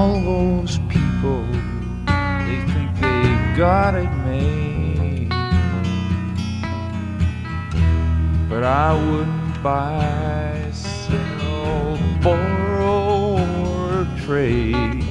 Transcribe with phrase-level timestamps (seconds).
[0.00, 1.44] all those people,
[2.46, 5.28] they think they've got it made.
[8.48, 13.44] But I wouldn't buy, sell, borrow,
[13.74, 15.04] or trade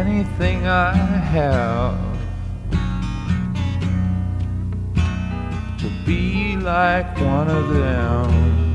[0.00, 0.94] anything I
[1.36, 1.96] have
[5.78, 8.67] to be like one of them.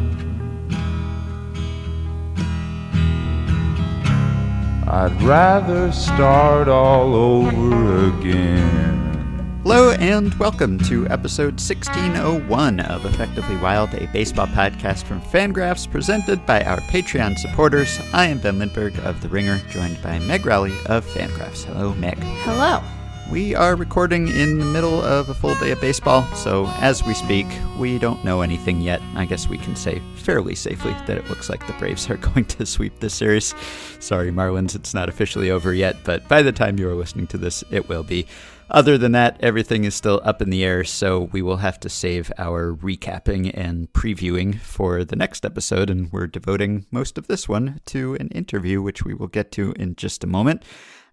[4.94, 9.60] I'd rather start all over again.
[9.64, 16.46] Hello and welcome to episode 1601 of Effectively Wild, a baseball podcast from Fangraphs presented
[16.46, 18.00] by our Patreon supporters.
[18.14, 21.64] I am Ben Lindbergh of The Ringer, joined by Meg Rowley of Fangraphs.
[21.64, 22.20] Hello, Meg.
[22.20, 22.84] Hello.
[23.32, 27.14] We are recording in the middle of a full day of baseball, so as we
[27.14, 27.48] speak,
[27.80, 29.02] we don't know anything yet.
[29.16, 32.46] I guess we can say fairly safely that it looks like the Braves are going
[32.46, 33.56] to sweep this series.
[34.00, 37.38] Sorry, Marlins, it's not officially over yet, but by the time you are listening to
[37.38, 38.28] this, it will be.
[38.70, 41.90] Other than that, everything is still up in the air, so we will have to
[41.90, 47.48] save our recapping and previewing for the next episode, and we're devoting most of this
[47.48, 50.64] one to an interview, which we will get to in just a moment.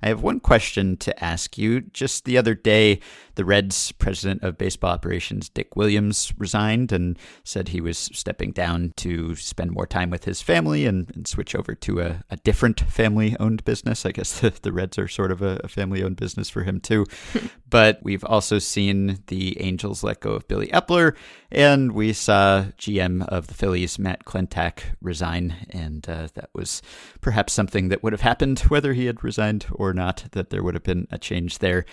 [0.03, 1.81] I have one question to ask you.
[1.81, 3.01] Just the other day,
[3.35, 8.93] the Reds president of baseball operations, Dick Williams, resigned and said he was stepping down
[8.97, 12.81] to spend more time with his family and, and switch over to a, a different
[12.81, 14.05] family owned business.
[14.07, 16.81] I guess the, the Reds are sort of a, a family owned business for him,
[16.81, 17.07] too.
[17.71, 21.15] but we've also seen the Angels let go of Billy Eppler,
[21.53, 25.55] and we saw GM of the Phillies, Matt Klentak, resign.
[25.71, 26.83] And uh, that was
[27.21, 30.75] perhaps something that would have happened whether he had resigned or not, that there would
[30.75, 31.85] have been a change there.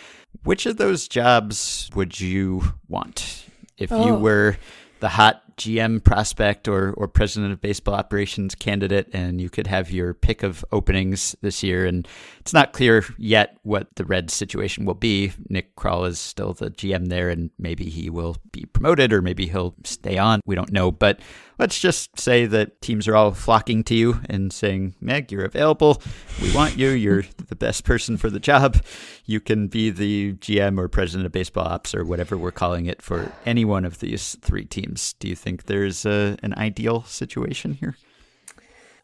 [0.43, 3.45] Which of those jobs would you want
[3.77, 4.17] if you Oh.
[4.19, 4.57] were
[4.99, 9.91] the hot GM prospect or, or president of baseball operations candidate, and you could have
[9.91, 11.85] your pick of openings this year.
[11.85, 12.07] And
[12.39, 15.33] it's not clear yet what the Reds situation will be.
[15.49, 19.47] Nick Krall is still the GM there, and maybe he will be promoted or maybe
[19.47, 20.41] he'll stay on.
[20.45, 20.91] We don't know.
[20.91, 21.19] But
[21.57, 26.01] let's just say that teams are all flocking to you and saying, Meg, you're available.
[26.41, 26.89] We want you.
[26.89, 28.83] You're the best person for the job.
[29.25, 33.01] You can be the GM or president of baseball ops or whatever we're calling it
[33.01, 35.13] for any one of these three teams.
[35.13, 37.95] Do you think there's a, an ideal situation here?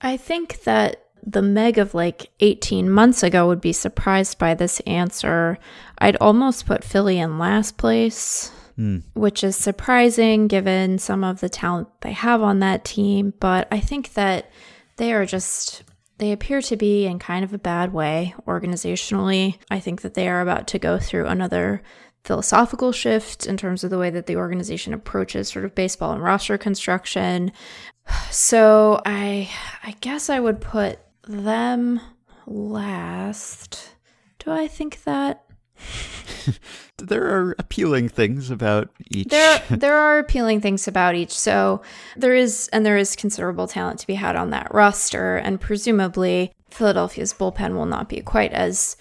[0.01, 4.79] I think that the Meg of like 18 months ago would be surprised by this
[4.81, 5.57] answer.
[5.97, 8.99] I'd almost put Philly in last place, hmm.
[9.13, 13.33] which is surprising given some of the talent they have on that team.
[13.39, 14.51] But I think that
[14.97, 15.83] they are just,
[16.17, 19.57] they appear to be in kind of a bad way organizationally.
[19.71, 21.81] I think that they are about to go through another
[22.23, 26.23] philosophical shift in terms of the way that the organization approaches sort of baseball and
[26.23, 27.51] roster construction.
[28.31, 29.49] So I
[29.81, 32.01] I guess I would put them
[32.45, 33.95] last.
[34.39, 35.45] Do I think that?
[37.03, 39.29] There are appealing things about each.
[39.29, 41.31] There there are appealing things about each.
[41.31, 41.81] So
[42.15, 46.53] there is and there is considerable talent to be had on that roster and presumably
[46.73, 48.97] Philadelphia's bullpen will not be quite as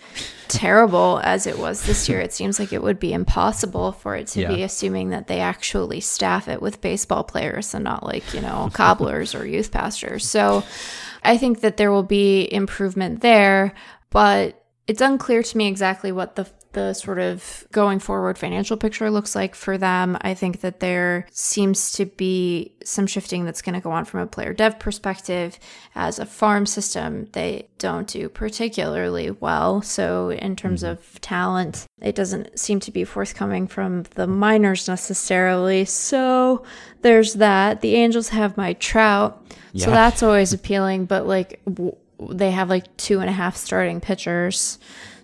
[0.48, 2.20] terrible as it was this year.
[2.20, 6.00] It seems like it would be impossible for it to be assuming that they actually
[6.00, 10.28] staff it with baseball players and not like, you know, cobblers or youth pastors.
[10.28, 10.62] So
[11.22, 13.74] I think that there will be improvement there,
[14.10, 19.10] but it's unclear to me exactly what the the sort of going forward financial picture
[19.10, 20.16] looks like for them.
[20.20, 24.20] I think that there seems to be some shifting that's going to go on from
[24.20, 25.58] a player dev perspective.
[25.94, 29.82] As a farm system, they don't do particularly well.
[29.82, 30.92] So, in terms mm-hmm.
[30.92, 35.84] of talent, it doesn't seem to be forthcoming from the minors necessarily.
[35.84, 36.64] So,
[37.02, 37.80] there's that.
[37.80, 39.44] The Angels have Mike Trout.
[39.74, 41.96] So, that's always appealing, but like, w-
[42.30, 44.78] they have like two and a half starting pitchers.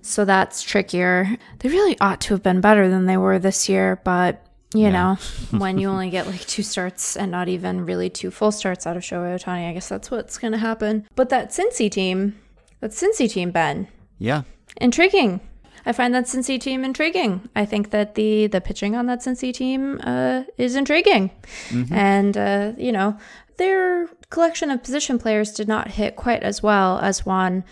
[0.08, 1.36] So that's trickier.
[1.58, 4.42] They really ought to have been better than they were this year, but
[4.74, 5.18] you know,
[5.50, 8.96] when you only get like two starts and not even really two full starts out
[8.96, 11.06] of Shohei Ohtani, I guess that's what's going to happen.
[11.14, 12.40] But that Cincy team,
[12.80, 13.86] that Cincy team, Ben,
[14.18, 14.42] yeah.
[14.78, 15.40] intriguing.
[15.84, 17.48] I find that Cincy team intriguing.
[17.54, 21.30] I think that the the pitching on that Cincy team uh, is intriguing,
[21.90, 23.18] and uh, you know
[23.58, 27.64] their collection of position players did not hit quite as well as one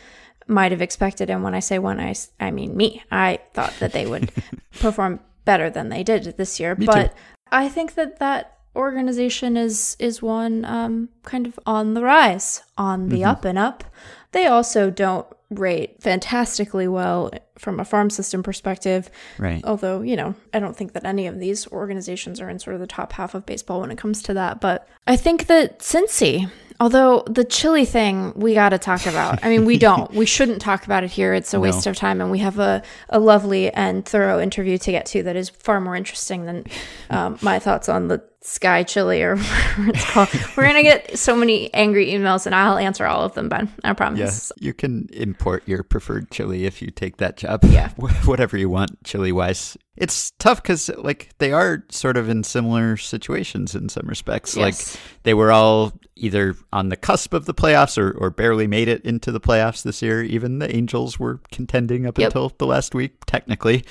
[0.46, 1.30] might have expected.
[1.30, 2.00] And when I say one,
[2.40, 3.02] I mean me.
[3.10, 4.30] I thought that they would
[4.80, 6.86] perform better than they did this year, too.
[6.86, 7.14] but
[7.52, 13.08] I think that that organization is is one um, kind of on the rise, on
[13.08, 13.84] the up and up.
[14.32, 19.10] They also don't rate fantastically well from a farm system perspective.
[19.38, 19.62] Right.
[19.64, 22.80] Although, you know, I don't think that any of these organizations are in sort of
[22.80, 24.60] the top half of baseball when it comes to that.
[24.60, 26.50] But I think that Cincy,
[26.80, 29.44] Although the chili thing, we got to talk about.
[29.44, 30.10] I mean, we don't.
[30.12, 31.32] we shouldn't talk about it here.
[31.34, 31.90] It's a waste No.
[31.90, 32.20] of time.
[32.20, 35.80] And we have a, a lovely and thorough interview to get to that is far
[35.80, 36.64] more interesting than
[37.10, 40.28] um, my thoughts on the sky chili or whatever it's called.
[40.56, 43.72] We're going to get so many angry emails, and I'll answer all of them, Ben.
[43.84, 44.18] I promise.
[44.20, 47.64] Yes, you can import your preferred chili if you take that job.
[47.64, 47.90] Yeah.
[48.24, 49.76] Whatever you want, chili wise.
[49.96, 54.54] It's tough because like they are sort of in similar situations in some respects.
[54.54, 54.94] Yes.
[54.94, 58.88] Like they were all either on the cusp of the playoffs or, or barely made
[58.88, 60.22] it into the playoffs this year.
[60.22, 62.26] Even the Angels were contending up Yep.
[62.28, 63.84] until the last week, technically.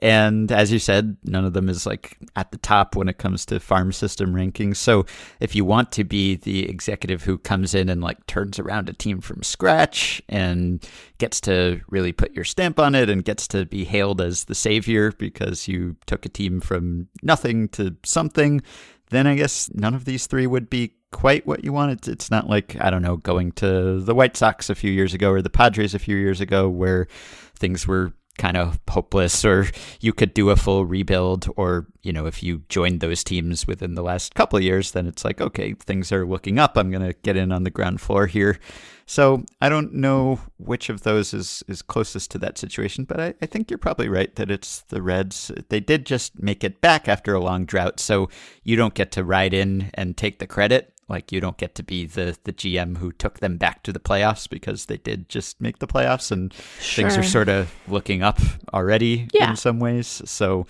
[0.00, 3.44] And as you said, none of them is like at the top when it comes
[3.46, 4.76] to farm system rankings.
[4.76, 5.06] So
[5.40, 8.92] if you want to be the executive who comes in and like turns around a
[8.92, 10.86] team from scratch and
[11.18, 14.54] gets to really put your stamp on it and gets to be hailed as the
[14.54, 18.62] savior because you took a team from nothing to something,
[19.10, 21.92] then I guess none of these three would be quite what you want.
[21.92, 25.14] It's, it's not like, I don't know, going to the White Sox a few years
[25.14, 27.06] ago or the Padres a few years ago where
[27.54, 29.66] things were kind of hopeless or
[30.00, 33.94] you could do a full rebuild or you know if you joined those teams within
[33.94, 36.76] the last couple of years then it's like okay things are looking up.
[36.76, 38.58] I'm going to get in on the ground floor here.
[39.06, 43.34] So i don't know which of those is is closest to that situation but i,
[43.42, 45.50] I think you're probably right that it's the reds.
[45.68, 48.28] They did just make it back after a long drought so
[48.62, 51.82] you don't get to ride in and take the credit like you don't get to
[51.82, 55.60] be the the GM who took them back to the playoffs because they did just
[55.60, 58.38] make the playoffs and things are sort of looking up
[58.74, 59.50] already Yeah.
[59.50, 60.20] in some ways.
[60.26, 60.66] So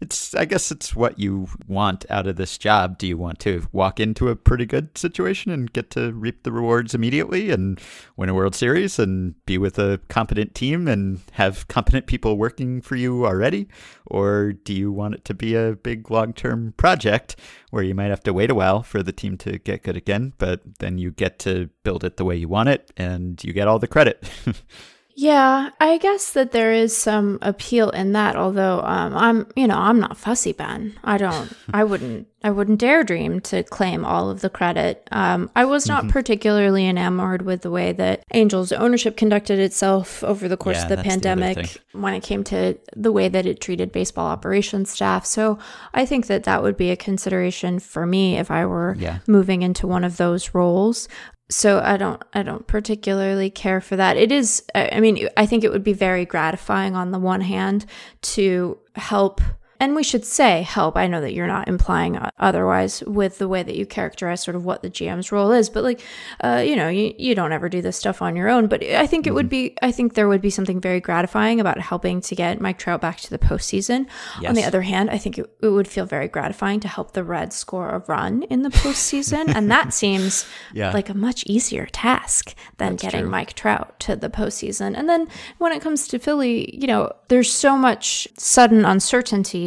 [0.00, 2.98] it's I guess it's what you want out of this job.
[2.98, 6.52] Do you want to walk into a pretty good situation and get to reap the
[6.52, 7.80] rewards immediately and
[8.16, 12.80] win a World Series and be with a competent team and have competent people working
[12.80, 13.68] for you already?
[14.06, 17.36] Or do you want it to be a big long-term project
[17.70, 20.32] where you might have to wait a while for the team to get good again,
[20.38, 23.68] but then you get to build it the way you want it and you get
[23.68, 24.28] all the credit?
[25.18, 28.36] Yeah, I guess that there is some appeal in that.
[28.36, 30.92] Although um, I'm, you know, I'm not fussy, Ben.
[31.02, 35.08] I don't, I wouldn't, I wouldn't dare dream to claim all of the credit.
[35.10, 40.48] Um, I was not particularly enamored with the way that Angels ownership conducted itself over
[40.48, 43.46] the course Yeah, of the that's the pandemic when it came to the way that
[43.46, 45.24] it treated baseball operations staff.
[45.24, 45.58] So
[45.94, 49.20] I think that that would be a consideration for me if I were Yeah.
[49.26, 51.08] moving into one of those roles.
[51.48, 54.16] So I don't I don't particularly care for that.
[54.16, 57.86] It is I mean I think it would be very gratifying on the one hand
[58.22, 59.40] to help
[59.80, 60.96] and we should say help.
[60.96, 64.64] I know that you're not implying otherwise with the way that you characterize sort of
[64.64, 66.00] what the GM's role is, but like,
[66.42, 68.66] uh, you know, you, you don't ever do this stuff on your own.
[68.66, 71.80] But I think it would be, I think there would be something very gratifying about
[71.80, 74.06] helping to get Mike Trout back to the postseason.
[74.46, 77.24] On the other hand, I think it, it would feel very gratifying to help the
[77.24, 79.52] Reds score a run in the postseason.
[79.54, 80.92] and that seems Yeah.
[80.92, 83.30] like a much easier task than getting true.
[83.30, 84.96] Mike Trout to the postseason.
[84.96, 89.65] And then when it comes to Philly, you know, there's so much sudden uncertainty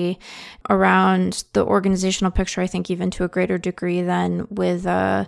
[0.69, 5.25] around the organizational picture, I think even to a greater degree than with uh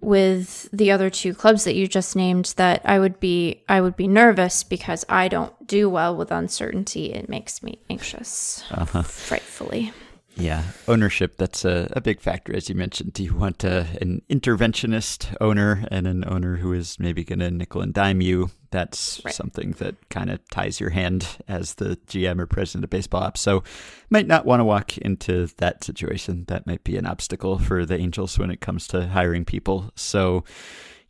[0.00, 3.96] with the other two clubs that you just named that I would be I would
[3.96, 7.12] be nervous because I don't do well with uncertainty.
[7.12, 8.64] It makes me anxious.
[9.04, 9.92] Frightfully.
[10.34, 13.12] Yeah, ownership, that's a, a big factor, as you mentioned.
[13.12, 17.50] Do you want uh, an interventionist owner and an owner who is maybe going to
[17.50, 18.50] nickel and dime you?
[18.70, 19.34] That's Right.
[19.34, 23.42] something that kind of ties your hand as the GM or president of baseball ops.
[23.42, 23.62] So,
[24.08, 26.44] might not want to walk into that situation.
[26.48, 29.90] That might be an obstacle for the Angels when it comes to hiring people.
[29.96, 30.44] So,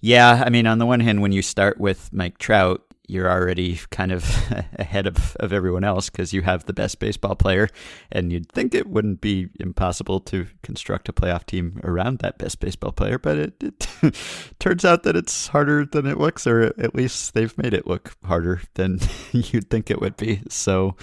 [0.00, 3.78] yeah, I mean, on the one hand, when you start with Mike Trout, you're already
[3.90, 4.24] kind of
[4.76, 7.68] ahead of, of everyone else because you have the best baseball player.
[8.10, 12.58] And you'd think it wouldn't be impossible to construct a playoff team around that best
[12.58, 14.16] baseball player, but it, it
[14.58, 18.16] turns out that it's harder than it looks, or at least they've made it look
[18.24, 18.98] harder than
[19.32, 20.40] you'd think it would be.
[20.48, 20.96] So,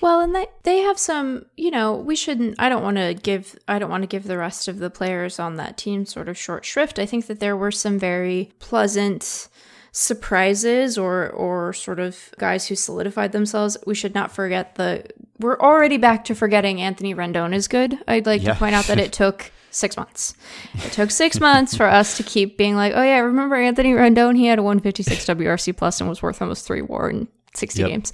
[0.00, 3.58] Well, and they they have some, you know, we shouldn't I don't want to give
[3.66, 6.38] I don't want to give the rest of the players on that team sort of
[6.38, 6.98] short shrift.
[6.98, 9.48] I think that there were some very pleasant
[9.92, 13.76] surprises or or sort of guys who solidified themselves.
[13.86, 15.04] We should not forget the
[15.38, 17.98] we're already back to forgetting Anthony Rendon is good.
[18.06, 18.52] I'd like Yeah.
[18.52, 20.34] to point out that it took six months.
[20.74, 24.36] It took six months for us to keep being like, oh yeah, remember Anthony Rendon?
[24.36, 27.88] He had a 156 WRC plus and was worth almost three WAR in 60 Yep.
[27.88, 28.12] games.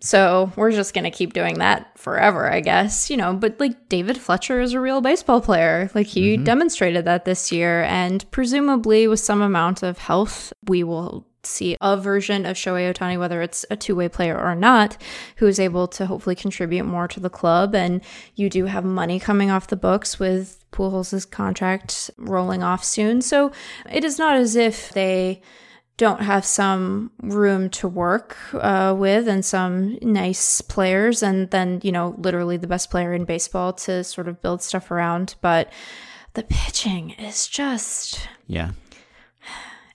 [0.00, 3.10] So we're just gonna keep doing that forever, I guess.
[3.10, 5.90] You know, but like David Fletcher is a real baseball player.
[5.94, 6.44] Like he mm-hmm.
[6.44, 11.96] demonstrated that this year, and presumably with some amount of health, we will see a
[11.96, 14.96] version of Shohei Ohtani, whether it's a two way player or not,
[15.36, 17.74] who is able to hopefully contribute more to the club.
[17.74, 18.02] And
[18.34, 23.22] you do have money coming off the books with Pujols' contract rolling off soon.
[23.22, 23.52] So
[23.90, 25.42] it is not as if they
[25.98, 31.92] don't have some room to work uh, with and some nice players, and then, you
[31.92, 35.34] know, literally the best player in baseball to sort of build stuff around.
[35.42, 35.70] But
[36.32, 38.28] the pitching is just.
[38.46, 38.70] Yeah.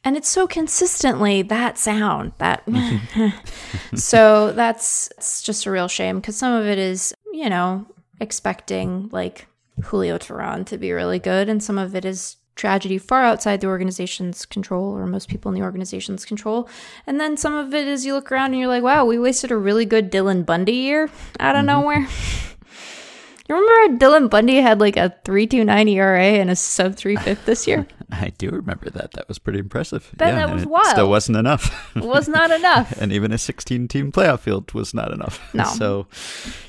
[0.04, 2.68] And it's so consistently that sound that
[3.96, 7.86] so that's it's just a real shame because some of it is you know
[8.20, 9.48] expecting like
[9.82, 13.68] Julio Teheran to be really good and some of it is tragedy far outside the
[13.68, 16.70] organization's control or most people in the organization's control.
[17.08, 19.52] And then some of it is you look around and you're like, wow, we wasted
[19.52, 21.68] a really good Dylan Bundy year out of mm-hmm.
[21.68, 22.08] nowhere.
[23.56, 27.88] you remember Dylan Bundy had like a 3.29 ERA and a sub 3.5 this year?
[28.12, 29.12] I do remember that.
[29.14, 30.12] That was pretty impressive.
[30.18, 30.88] That, yeah, that was wild.
[30.88, 31.96] Still wasn't enough.
[31.96, 32.92] was not enough.
[33.02, 35.42] and even a 16 team playoff field was not enough.
[35.54, 35.64] No.
[35.64, 36.08] So,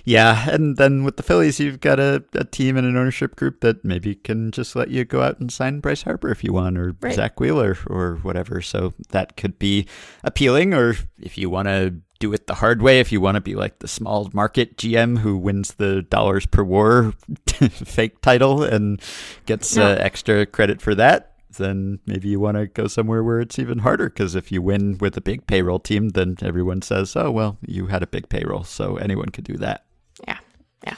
[0.05, 0.49] yeah.
[0.51, 3.85] And then with the Phillies, you've got a, a team and an ownership group that
[3.85, 6.95] maybe can just let you go out and sign Bryce Harper if you want, or
[7.01, 7.15] right.
[7.15, 8.63] Zack Wheeler, or whatever.
[8.63, 9.87] So that could be
[10.23, 10.73] appealing.
[10.73, 13.55] Or if you want to do it the hard way if you want to be
[13.55, 17.13] like the small market GM who wins the dollars per war
[17.71, 19.01] fake title and
[19.47, 23.59] gets uh, extra credit for that then maybe you want to go somewhere where it's
[23.59, 24.09] even harder.
[24.09, 27.87] Because if you win with a big payroll team, then everyone says, oh, well, you
[27.87, 28.65] had a big payroll.
[28.65, 29.85] So anyone could do that.
[30.27, 30.39] Yeah.
[30.85, 30.97] Yeah.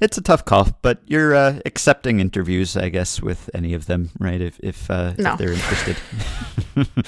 [0.00, 4.10] It's a tough call, but you're uh, accepting interviews, I guess, with any of them,
[4.18, 4.40] right?
[4.40, 5.32] If if, uh, no.
[5.32, 5.96] if they're interested.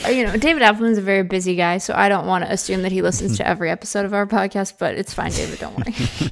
[0.02, 2.80] Uh, you know, David Appelman's a very busy guy, so I don't want to assume
[2.82, 4.78] that he listens to every episode of our podcast.
[4.78, 5.58] But it's fine, David.
[5.58, 5.94] Don't worry.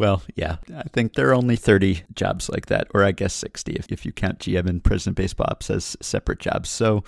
[0.00, 3.72] Well, yeah, I think there are only 30 jobs like that, or I guess 60
[3.72, 6.70] if, if you count GM and President Baseball Ops as separate jobs.
[6.70, 7.04] So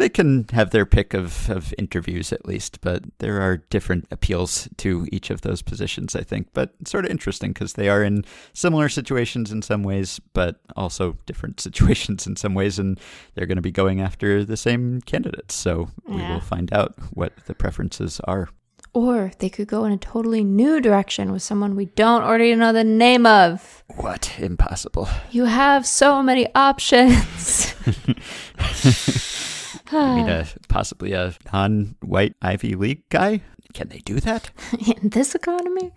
[0.00, 4.68] they can have their pick of, of interviews at least, but there are different appeals
[4.78, 6.48] to each of those positions, I think.
[6.54, 10.60] But it's sort of interesting because they are in similar situations in some ways, but
[10.74, 12.98] also different situations in some ways, and
[13.34, 15.54] they're going to be going after the same candidates.
[15.54, 16.16] So yeah.
[16.16, 18.48] we will find out what the preferences are.
[18.92, 22.72] Or they could go in a totally new direction with someone we don't already know
[22.72, 23.84] the name of.
[23.96, 24.32] What?
[24.38, 25.08] Impossible.
[25.30, 27.74] You have so many options.
[29.92, 33.42] I mean, a, possibly a non white Ivy League guy?
[33.74, 34.50] Can they do that?
[35.02, 35.92] In this economy?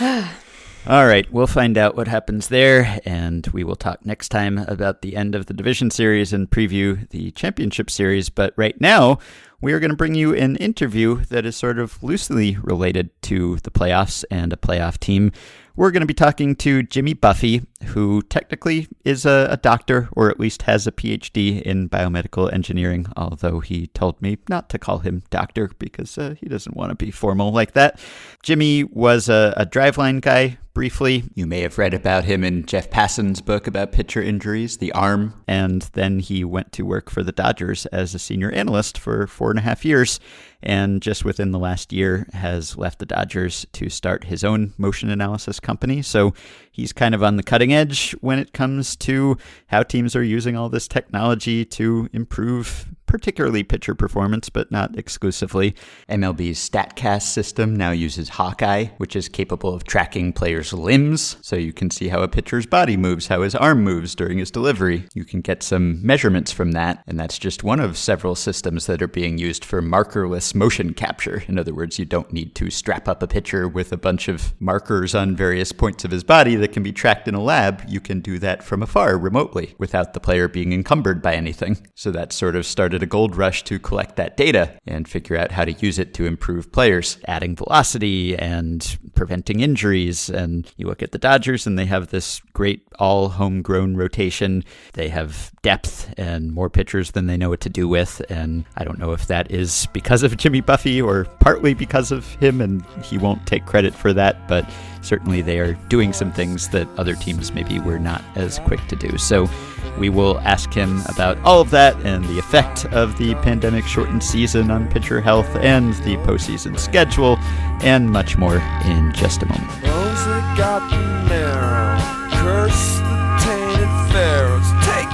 [0.86, 5.00] All right, we'll find out what happens there, and we will talk next time about
[5.00, 8.28] the end of the division series and preview the championship series.
[8.28, 9.18] But right now,
[9.62, 13.56] we are going to bring you an interview that is sort of loosely related to
[13.62, 15.32] the playoffs and a playoff team.
[15.76, 20.30] We're going to be talking to Jimmy Buffi, who technically is a, a, doctor or
[20.30, 24.98] at least has a PhD in biomedical engineering, although he told me not to call
[24.98, 27.98] him doctor because uh, he doesn't want to be formal like that.
[28.44, 31.24] Jimmy was a, a driveline guy briefly.
[31.34, 35.34] You may have read about him in Jeff Passan's book about pitcher injuries, The Arm.
[35.48, 39.50] And then he went to work for the Dodgers as a senior analyst for four
[39.50, 40.20] and a half years.
[40.64, 45.10] And just within the last year, has left the Dodgers to start his own motion
[45.10, 46.00] analysis company.
[46.00, 46.32] So
[46.74, 49.38] he's kind of on the cutting edge when it comes to
[49.68, 55.72] how teams are using all this technology to improve particularly pitcher performance, but not exclusively.
[56.08, 61.72] MLB's StatCast system now uses Hawkeye, which is capable of tracking players' limbs, so you
[61.72, 65.04] can see how a pitcher's body moves, how his arm moves during his delivery.
[65.14, 69.00] You can get some measurements from that, and that's just one of several systems that
[69.00, 71.44] are being used for markerless motion capture.
[71.46, 74.60] In other words, you don't need to strap up a pitcher with a bunch of
[74.60, 77.84] markers on various points of his body that can be tracked in a lab.
[77.86, 81.86] You can do that from afar remotely without the player being encumbered by anything.
[81.94, 85.52] So that sort of started a gold rush to collect that data and figure out
[85.52, 90.30] how to use it to improve players, adding velocity and preventing injuries.
[90.30, 94.64] And you look at the Dodgers, and they have this great all homegrown rotation.
[94.94, 98.20] They have depth and more pitchers than they know what to do with.
[98.28, 102.26] And I don't know if that is because of Jimmy Buffi or partly because of
[102.34, 106.68] him, and he won't take credit for that, but certainly they are doing some things
[106.68, 109.16] that other teams maybe were not as quick to do.
[109.16, 109.48] So
[109.98, 114.22] we will ask him about all of that and the effect of the pandemic shortened
[114.22, 117.36] season on pitcher health and the postseason schedule
[117.80, 119.70] and much more in just a moment.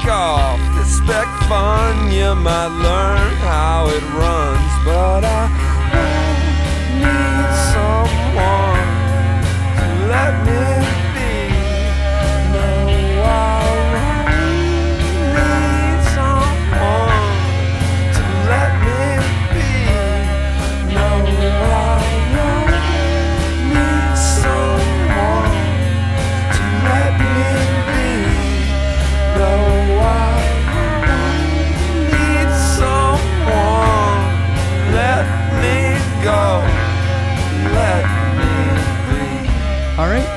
[0.04, 5.46] Got the off fun, you might learn how it runs, but I
[7.02, 8.88] need someone
[9.76, 10.69] to let me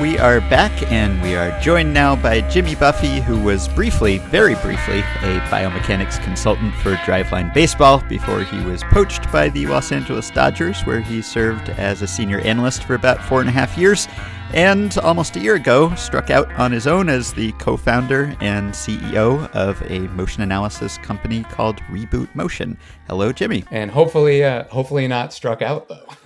[0.01, 4.55] we are back, and we are joined now by Jimmy Buffi, who was briefly, very
[4.55, 10.29] briefly, a biomechanics consultant for Driveline Baseball before he was poached by the Los Angeles
[10.31, 14.07] Dodgers, where he served as a senior analyst for about four and a half years
[14.53, 19.49] and almost a year ago struck out on his own as the co-founder and CEO
[19.51, 22.77] of a motion analysis company called Reboot Motion.
[23.07, 23.63] Hello, Jimmy.
[23.71, 26.05] And hopefully, uh, hopefully not struck out though.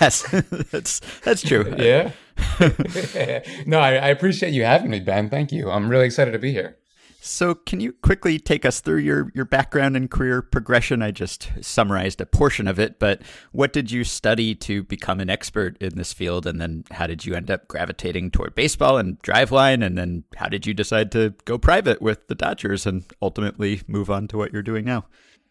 [0.00, 0.22] yes,
[0.70, 1.74] that's that's true.
[1.84, 2.12] Yeah.
[3.66, 5.30] no, I, I appreciate you having me, Ben.
[5.30, 5.70] Thank you.
[5.70, 6.76] I'm really excited to be here.
[7.26, 11.00] So, can you quickly take us through your, your background and career progression?
[11.00, 15.30] I just summarized a portion of it, but what did you study to become an
[15.30, 16.46] expert in this field?
[16.46, 19.82] And then how did you end up gravitating toward baseball and driveline?
[19.82, 24.10] And then how did you decide to go private with the Dodgers and ultimately move
[24.10, 25.06] on to what you're doing now?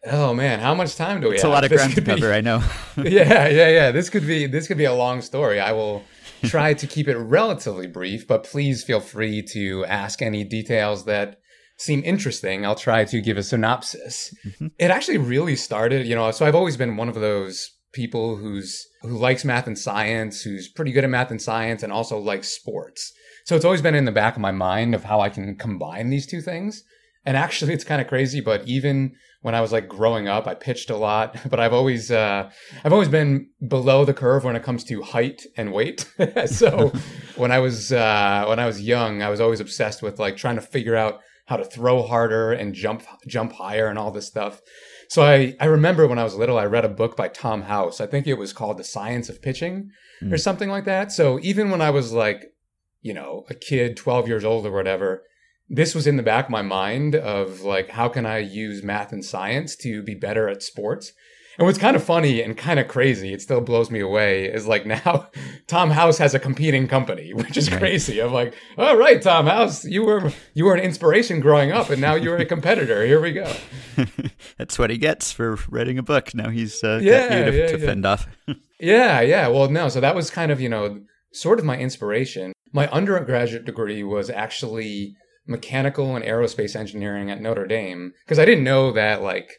[0.05, 1.49] Oh man, how much time do we it's have?
[1.49, 2.35] It's a lot of ground to cover, be...
[2.35, 2.61] I know.
[2.97, 3.91] yeah, yeah, yeah.
[3.91, 5.59] This could be this could be a long story.
[5.59, 6.03] I will
[6.49, 11.39] try to keep it relatively brief, but please feel free to ask any details that
[11.77, 14.33] seem interesting, I'll try to give a synopsis.
[14.45, 14.67] Mm-hmm.
[14.79, 18.87] It actually really started, you know, so I've always been one of those people who's
[19.01, 22.49] who likes math and science, who's pretty good at math and science and also likes
[22.49, 23.11] sports.
[23.45, 26.09] So it's always been in the back of my mind of how I can combine
[26.09, 26.83] these two things.
[27.25, 30.55] And actually it's kind of crazy, but even when I was like growing up, I
[30.55, 32.49] pitched a lot, but I've always uh,
[32.83, 36.09] I've always been below the curve when it comes to height and weight.
[36.47, 36.91] so
[37.35, 40.55] when I was uh, when I was young, I was always obsessed with like trying
[40.55, 44.61] to figure out how to throw harder and jump jump higher and all this stuff.
[45.09, 47.99] So I, I remember when I was little, I read a book by Tom House.
[47.99, 49.91] I think it was called The Science of Pitching
[50.23, 50.31] mm.
[50.31, 51.11] or something like that.
[51.11, 52.53] So even when I was like,
[53.01, 55.23] you know, a kid, 12 years old or whatever,
[55.69, 59.11] this was in the back of my mind of like, how can I use math
[59.11, 61.13] and science to be better at sports?
[61.57, 64.65] And what's kind of funny and kind of crazy, it still blows me away, is
[64.65, 65.29] like now
[65.67, 68.21] Tom House has a competing company, which is crazy.
[68.21, 72.01] I'm like, all right, Tom House, you were you were an inspiration growing up, and
[72.01, 73.05] now you're a competitor.
[73.05, 73.53] Here we go.
[74.57, 76.33] That's what he gets for writing a book.
[76.33, 77.85] Now he's uh, yeah, got you to, yeah, to yeah.
[77.85, 78.27] fend off.
[78.79, 79.47] yeah, yeah.
[79.47, 79.89] Well, no.
[79.89, 82.53] So that was kind of you know sort of my inspiration.
[82.71, 88.63] My undergraduate degree was actually mechanical and aerospace engineering at Notre Dame because I didn't
[88.63, 89.49] know that like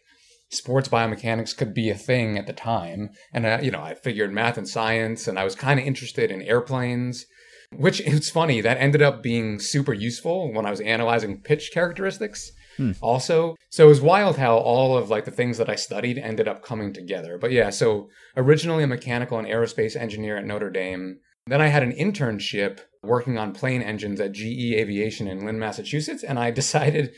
[0.55, 3.11] sports biomechanics could be a thing at the time.
[3.33, 6.31] And, uh, you know, I figured math and science, and I was kind of interested
[6.31, 7.27] in airplanes,
[7.73, 12.51] which it's funny, that ended up being super useful when I was analyzing pitch characteristics.
[12.77, 12.93] Hmm.
[13.01, 16.49] Also, so it was wild how all of like the things that I studied ended
[16.49, 17.39] up coming together.
[17.39, 21.19] But yeah, so originally a mechanical and aerospace engineer at Notre Dame.
[21.47, 26.23] Then I had an internship working on plane engines at GE Aviation in Lynn, Massachusetts,
[26.23, 27.13] and I decided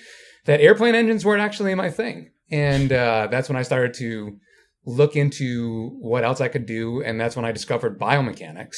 [0.46, 2.30] that airplane engines weren't actually my thing.
[2.50, 4.38] And uh, that's when I started to
[4.84, 7.02] look into what else I could do.
[7.02, 8.76] And that's when I discovered biomechanics.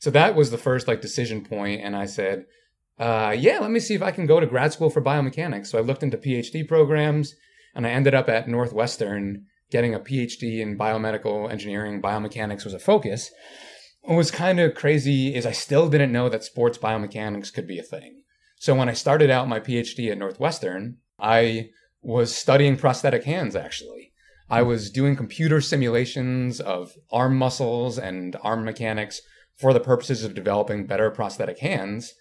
[0.00, 2.44] So that was the first like decision point, And I said,
[2.98, 5.68] uh, yeah, let me see if I can go to grad school for biomechanics.
[5.68, 7.34] So I looked into PhD programs
[7.74, 12.02] and I ended up at Northwestern getting a PhD in biomedical engineering.
[12.02, 13.30] Biomechanics was a focus.
[14.02, 17.78] What was kind of crazy is I still didn't know that sports biomechanics could be
[17.78, 18.22] a thing.
[18.56, 21.70] So when I started out my PhD at Northwestern, I
[22.02, 24.12] was studying prosthetic hands actually.
[24.50, 29.20] I was doing computer simulations of arm muscles and arm mechanics
[29.56, 32.14] for the purposes of developing better prosthetic hands.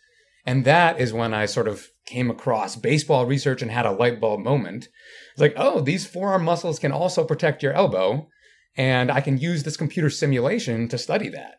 [0.46, 4.20] And that is when I sort of came across baseball research and had a light
[4.20, 4.88] bulb moment.
[5.32, 8.28] It's like, oh, these forearm muscles can also protect your elbow.
[8.76, 11.56] And I can use this computer simulation to study that.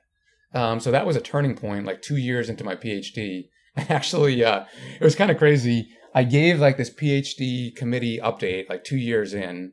[0.54, 3.48] Um, so that was a turning point, like two years into my PhD.
[3.76, 4.64] Actually, uh,
[5.00, 5.88] it was kind of crazy.
[6.14, 9.72] I gave like this PhD committee update like two years in.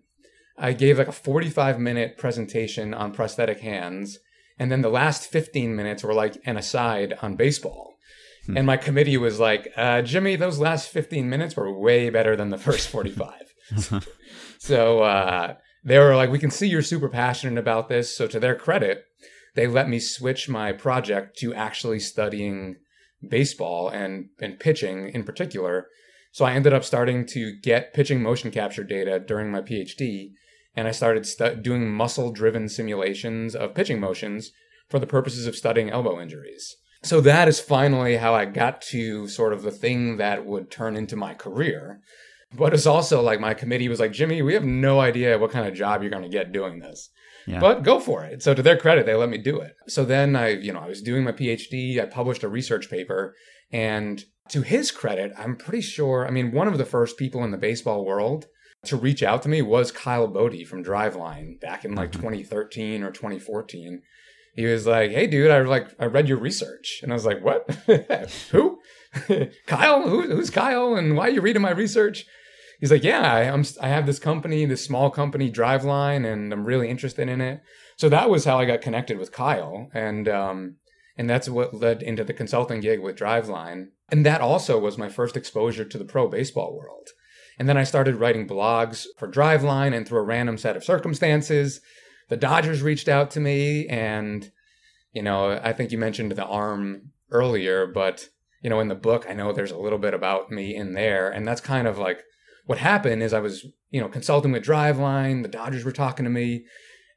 [0.58, 4.20] I gave like a 45 minute presentation on prosthetic hands.
[4.58, 7.98] And then the last 15 minutes were like an aside on baseball.
[8.46, 8.58] Hmm.
[8.58, 12.50] And my committee was like, uh, Jimmy, those last 15 minutes were way better than
[12.50, 13.34] the first 45.
[14.60, 18.16] so uh, they were like, we can see you're super passionate about this.
[18.16, 19.04] So to their credit,
[19.56, 22.76] they let me switch my project to actually studying
[23.28, 25.88] baseball and, and pitching in particular
[26.36, 30.32] so I ended up starting to get pitching motion capture data during my PhD,
[30.76, 34.52] and I started stu- doing muscle driven simulations of pitching motions
[34.90, 36.76] for the purposes of studying elbow injuries.
[37.04, 40.98] So that is finally how I got to sort of the thing that would turn
[40.98, 42.02] into my career.
[42.54, 45.66] But it's also like my committee was like, Jimmy, we have no idea what kind
[45.66, 47.12] of job you're going to get doing this.
[47.48, 47.60] Yeah.
[47.60, 48.42] But go for it.
[48.42, 49.76] So to their credit, they let me do it.
[49.88, 53.36] So then I, you know, I was doing my PhD, I published a research paper,
[53.72, 57.52] and to his credit, I'm pretty sure, I mean, one of the first people in
[57.52, 58.48] the baseball world
[58.86, 62.22] to reach out to me was Kyle Boddy from Driveline back in like mm-hmm.
[62.22, 64.02] 2013 or 2014.
[64.56, 67.44] he was like, "Hey, dude, I like I read your research," and I was like,
[67.44, 67.70] "What?
[68.52, 68.80] Who?
[69.66, 70.08] Kyle?
[70.08, 70.96] Who, who's Kyle?
[70.96, 72.26] And why are you reading my research?"
[72.80, 76.66] He's like, "Yeah, I, I'm I have this company, this small company, Driveline, and I'm
[76.66, 77.62] really interested in it."
[77.98, 80.78] So that was how I got connected with Kyle, and um,
[81.18, 85.10] and that's what led into the consulting gig with Driveline, and that also was my
[85.10, 87.10] first exposure to the pro baseball world.
[87.58, 91.80] And then I started writing blogs for Driveline, and through a random set of circumstances,
[92.30, 93.88] the Dodgers reached out to me.
[93.88, 94.52] And,
[95.14, 98.30] you know, I think you mentioned the arm earlier, but,
[98.62, 101.30] you know, in the book, I know there's a little bit about me in there.
[101.30, 102.24] And that's kind of like
[102.66, 106.30] what happened is I was, you know, consulting with Driveline, the Dodgers were talking to
[106.30, 106.66] me.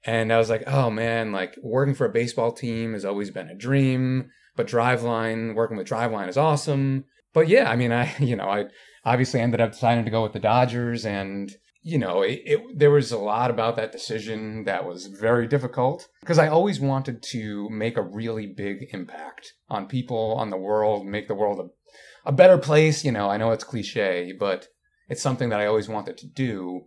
[0.05, 3.49] And I was like, oh man, like working for a baseball team has always been
[3.49, 7.05] a dream, but Driveline, working with Driveline is awesome.
[7.35, 8.67] But yeah, I mean, I, you know, I,
[9.05, 12.91] obviously ended up deciding to go with the Dodgers and you know, it, it, there
[12.91, 17.69] was a lot about that decision that was very difficult because I always wanted to
[17.71, 22.33] make a really big impact on people, on the world, make the world a, a
[22.33, 23.05] better place.
[23.05, 24.67] You know, I know it's cliche, but
[25.09, 26.83] it's something that I always wanted to do.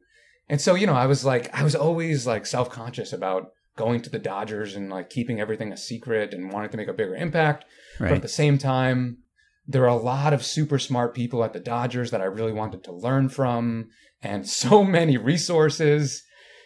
[0.50, 4.02] And so, you know, I was like, I was always like self conscious about going
[4.02, 7.16] to the Dodgers and like keeping everything a secret and wanting to make a bigger
[7.16, 7.66] impact.
[8.00, 8.10] Right.
[8.10, 9.20] But at the same time,
[9.68, 12.84] there are a lot of super smart people at the Dodgers that I really wanted
[12.86, 13.90] to learn from,
[14.22, 16.24] and so many resources,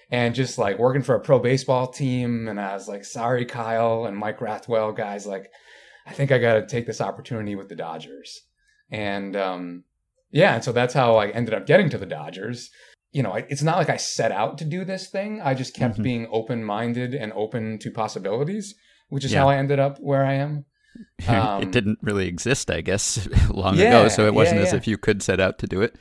[0.09, 2.47] and just like working for a pro baseball team.
[2.47, 5.51] And I was like, sorry, Kyle and Mike Rathwell, guys, like,
[6.05, 8.41] I think I got to take this opportunity with the Dodgers.
[8.91, 9.83] And um,
[10.35, 12.69] yeah, and so that's how I ended up getting to the Dodgers.
[13.13, 15.41] You know, it's not like I set out to do this thing.
[15.41, 16.03] I just kept mm-hmm.
[16.03, 18.75] being open minded and open to possibilities,
[19.07, 19.39] which is yeah.
[19.39, 20.65] how I ended up where I am.
[21.27, 24.07] Um, it didn't really exist, I guess, long yeah, ago.
[24.07, 24.67] So it wasn't yeah.
[24.67, 25.95] as if you could set out to do it.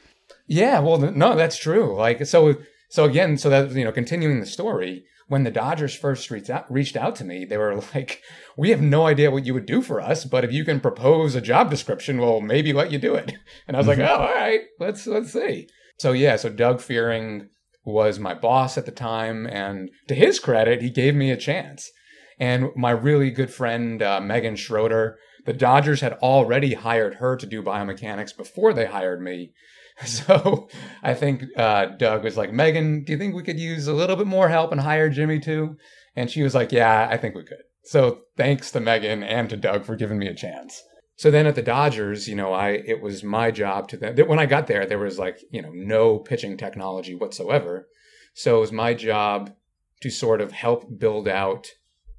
[0.47, 1.97] Yeah, well, no, that's true.
[1.97, 2.55] Like, so,
[2.91, 6.71] so again, so that you know, continuing the story, when the Dodgers first reached out,
[6.71, 8.23] reached out to me, they were like,
[8.57, 11.35] "We have no idea what you would do for us, but if you can propose
[11.35, 13.33] a job description, we'll maybe let you do it."
[13.67, 14.23] And I was like, mm-hmm.
[14.23, 17.49] "Oh, all right, let's let's see." So yeah, so Doug Fearing
[17.85, 21.91] was my boss at the time, and to his credit, he gave me a chance.
[22.39, 27.47] And my really good friend, uh, Megan Schroeder, the Dodgers had already hired her to
[27.47, 29.53] do biomechanics before they hired me.
[30.07, 30.69] So
[31.03, 34.17] I think uh, Doug was like, Megan, do you think we could use a little
[34.17, 35.77] bit more help and hire Jimmy too?
[36.17, 37.63] And she was like, Yeah, I think we could.
[37.85, 40.83] So thanks to Megan and to Doug for giving me a chance.
[41.17, 44.39] So then at the Dodgers, you know, I it was my job to then when
[44.39, 47.89] I got there, there was like you know no pitching technology whatsoever.
[48.35, 49.55] So it was my job
[50.01, 51.69] to sort of help build out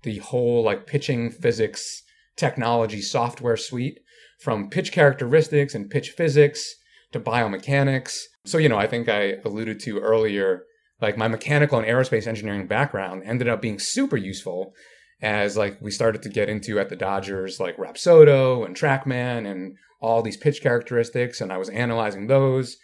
[0.03, 2.03] the whole like pitching physics
[2.37, 3.99] technology software suite
[4.39, 6.75] from pitch characteristics and pitch physics
[7.15, 8.17] to biomechanics.
[8.45, 10.63] So, you know, I think I alluded to earlier,
[11.01, 14.73] like my mechanical and aerospace engineering background ended up being super useful
[15.21, 19.77] as like we started to get into at the Dodgers, like Rapsodo and Trackman and
[20.01, 21.39] all these pitch characteristics.
[21.39, 22.75] And I was analyzing those.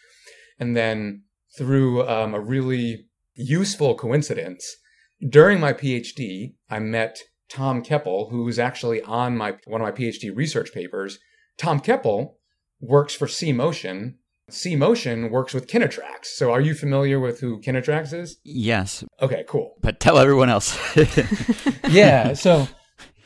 [0.58, 1.24] And then
[1.58, 4.66] through um, a really useful coincidence,
[5.28, 9.92] during my PhD, I met Tom Kepple, who was actually on my one of my
[9.92, 11.20] PhD research papers.
[11.58, 12.36] Tom Kepple
[12.80, 14.18] works for C Motion.
[14.54, 16.26] C Motion works with KinaTrax.
[16.26, 18.38] So are you familiar with who KinaTrax is?
[18.44, 19.04] Yes.
[19.22, 19.76] Okay, cool.
[19.82, 20.78] But tell everyone else.
[21.90, 22.68] yeah, so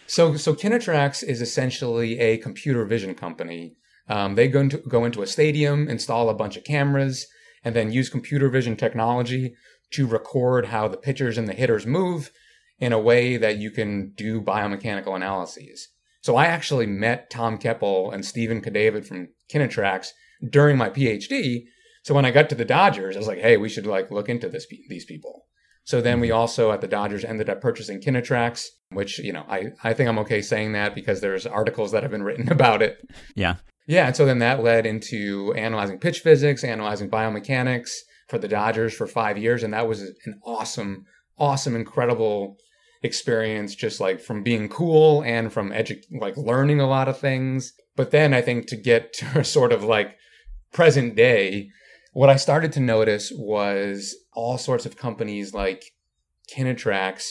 [0.07, 3.75] so so KinaTrax is essentially a computer vision company.
[4.07, 7.27] Um, they go into go into a stadium, install a bunch of cameras,
[7.63, 9.55] and then use computer vision technology
[9.91, 12.31] to record how the pitchers and the hitters move
[12.79, 15.89] in a way that you can do biomechanical analyses.
[16.21, 20.07] So I actually met Tom Kepple and Steven Cadavid from KinaTrax
[20.49, 21.63] during my PhD.
[22.03, 24.29] So when I got to the Dodgers, I was like, hey, we should like look
[24.29, 25.45] into this these people.
[25.84, 26.38] So then we mm-hmm.
[26.38, 30.17] also at the Dodgers ended up purchasing KinaTrax, which, you know, I, I think I'm
[30.19, 32.97] okay saying that because there's articles that have been written about it.
[33.36, 33.55] Yeah.
[33.88, 34.08] Yeah.
[34.08, 37.91] And so then that led into analyzing pitch physics, analyzing biomechanics,
[38.27, 39.63] for the Dodgers for five years.
[39.63, 41.05] And that was an awesome,
[41.38, 42.58] awesome, incredible
[43.03, 47.73] experience, just like from being cool and from edu- like learning a lot of things.
[47.95, 50.15] But then I think to get to sort of like
[50.75, 51.69] present day,
[52.11, 55.83] what I started to notice was all sorts of companies like
[56.53, 57.23] KinaTrax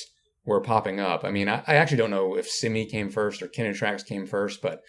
[0.47, 1.25] were popping up.
[1.25, 4.63] I mean, I, I actually don't know if Simi came first or KinaTrax came first,
[4.63, 4.81] but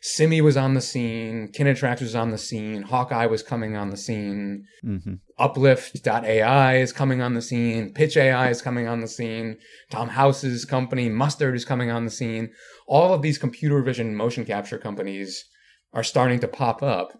[0.00, 3.96] Simi was on the scene, KinaTrax was on the scene, Hawkeye was coming on the
[3.96, 5.14] scene, mm-hmm.
[5.38, 9.56] Uplift.ai is coming on the scene, Pitch AI is coming on the scene,
[9.90, 12.50] Tom House's company, Mustard is coming on the scene.
[12.86, 15.46] All of these computer vision motion capture companies
[15.92, 17.14] are starting to pop up.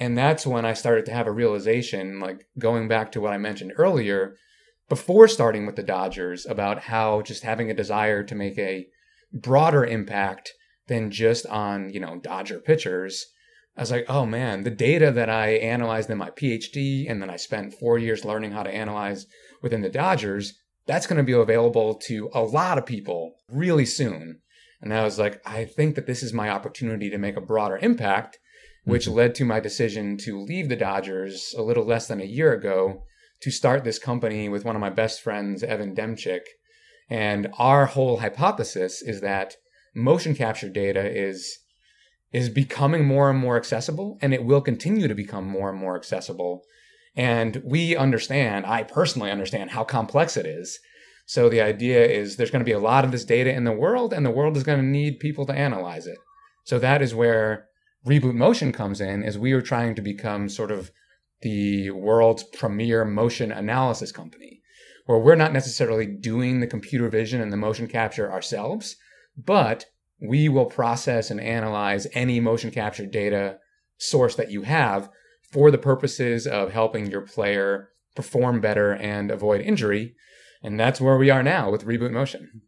[0.00, 3.38] And that's when I started to have a realization, like going back to what I
[3.38, 4.34] mentioned earlier,
[4.88, 8.88] before starting with the Dodgers, about how just having a desire to make a
[9.32, 10.52] broader impact
[10.88, 13.26] than just on, you know, Dodger pitchers.
[13.76, 17.30] I was like, oh man, the data that I analyzed in my PhD and then
[17.30, 19.26] I spent four years learning how to analyze
[19.62, 20.54] within the Dodgers,
[20.86, 24.40] that's going to be available to a lot of people really soon.
[24.80, 27.76] And I was like, I think that this is my opportunity to make a broader
[27.76, 28.38] impact,
[28.90, 29.14] which mm-hmm.
[29.14, 33.04] led to my decision to leave the Dodgers a little less than a year ago
[33.40, 36.42] to start this company with one of my best friends, Evan Demchik.
[37.08, 39.56] And our whole hypothesis is that
[39.94, 41.58] motion capture data is
[42.32, 45.96] is becoming more and more accessible and it will continue to become more and more
[45.96, 46.62] accessible.
[47.16, 50.78] And we understand, I personally understand how complex it is.
[51.26, 53.72] So the idea is there's going to be a lot of this data in the
[53.72, 56.18] world and the world is going to need people to analyze it.
[56.64, 57.66] So that is where
[58.06, 60.90] Reboot Motion comes in is we are trying to become sort of
[61.42, 64.62] the world's premier motion analysis company,
[65.06, 68.96] where we're not necessarily doing the computer vision and the motion capture ourselves,
[69.36, 69.86] but
[70.20, 73.58] we will process and analyze any motion capture data
[73.98, 75.10] source that you have
[75.52, 80.14] for the purposes of helping your player perform better and avoid injury.
[80.62, 82.62] And that's where we are now with Reboot Motion.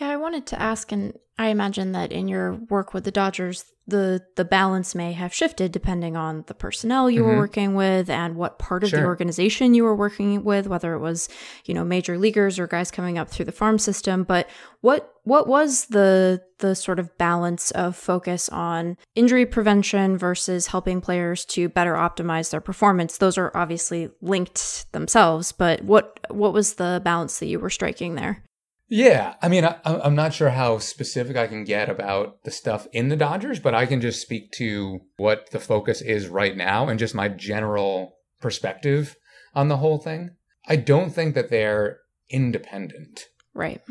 [0.00, 3.64] Yeah, I wanted to ask, and I imagine that in your work with the Dodgers,
[3.88, 7.30] the the balance may have shifted depending on the personnel you mm-hmm.
[7.30, 9.00] were working with and what part of sure.
[9.00, 11.28] the organization you were working with, whether it was
[11.64, 14.24] you know major leaguers or guys coming up through the farm system.
[14.24, 14.48] But
[14.82, 21.00] what what was the the sort of balance of focus on injury prevention versus helping
[21.00, 23.16] players to better optimize their performance?
[23.16, 28.16] Those are obviously linked themselves, but what what was the balance that you were striking
[28.16, 28.44] there?
[28.88, 32.86] Yeah, I mean, I, am not sure how specific I can get about the stuff
[32.92, 36.88] in the Dodgers, but I can just speak to what the focus is right now
[36.88, 39.16] and just my general perspective
[39.54, 40.30] on the whole thing.
[40.66, 41.98] I don't think that they're
[42.30, 43.26] independent.
[43.54, 43.82] Right.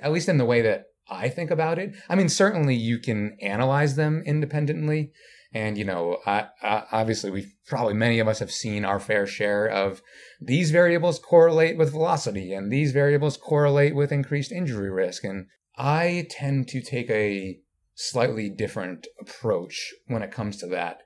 [0.00, 1.94] At least in the way that I think about it.
[2.08, 5.12] I mean, certainly you can analyze them independently,
[5.52, 9.26] and, you know, I, I, obviously, we've probably many of us have seen our fair
[9.26, 10.02] share of
[10.40, 15.24] these variables correlate with velocity and these variables correlate with increased injury risk.
[15.24, 17.60] And I tend to take a
[17.94, 20.98] slightly different approach when it comes to that.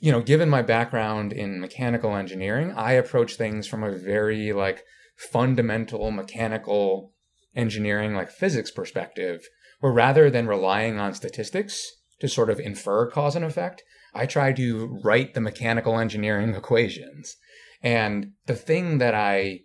[0.00, 4.82] You know, given my background in mechanical engineering, I approach things from a very like
[5.16, 7.12] fundamental mechanical
[7.54, 9.46] engineering, like physics perspective,
[9.78, 11.86] where rather than relying on statistics,
[12.24, 13.82] to sort of infer cause and effect.
[14.14, 17.36] I try to write the mechanical engineering equations.
[17.82, 19.60] And the thing that I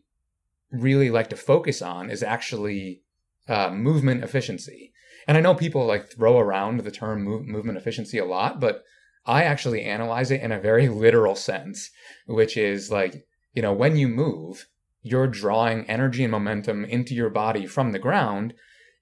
[0.70, 3.02] really like to focus on is actually
[3.48, 4.92] uh, movement efficiency.
[5.26, 8.84] And I know people like throw around the term move, movement efficiency a lot, but
[9.26, 11.90] I actually analyze it in a very literal sense,
[12.28, 14.68] which is like, you know, when you move,
[15.02, 18.54] you're drawing energy and momentum into your body from the ground.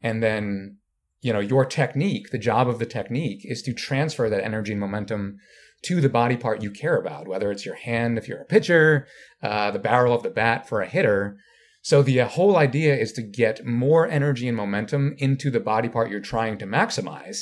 [0.04, 0.78] And then
[1.22, 4.82] you know your technique the job of the technique is to transfer that energy and
[4.82, 5.38] momentum
[5.84, 9.08] to the body part you care about whether it's your hand if you're a pitcher
[9.42, 11.38] uh, the barrel of the bat for a hitter.
[11.82, 15.88] So the uh, whole idea is to get more energy and momentum into the body
[15.88, 17.42] part you're trying to maximize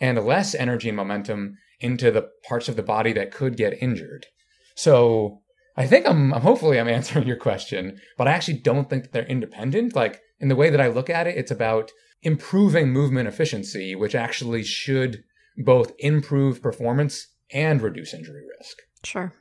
[0.00, 4.26] and less energy and momentum into the parts of the body that could get injured.
[4.74, 5.40] So
[5.78, 9.12] i think i'm, I'm hopefully i'm answering your question but i actually don't think that
[9.12, 9.94] they're independent.
[9.94, 14.14] Like in the way that i look at it it's about improving movement efficiency, which
[14.14, 15.24] actually should
[15.56, 18.78] both improve performance and reduce injury risk.
[19.04, 19.32] Sure.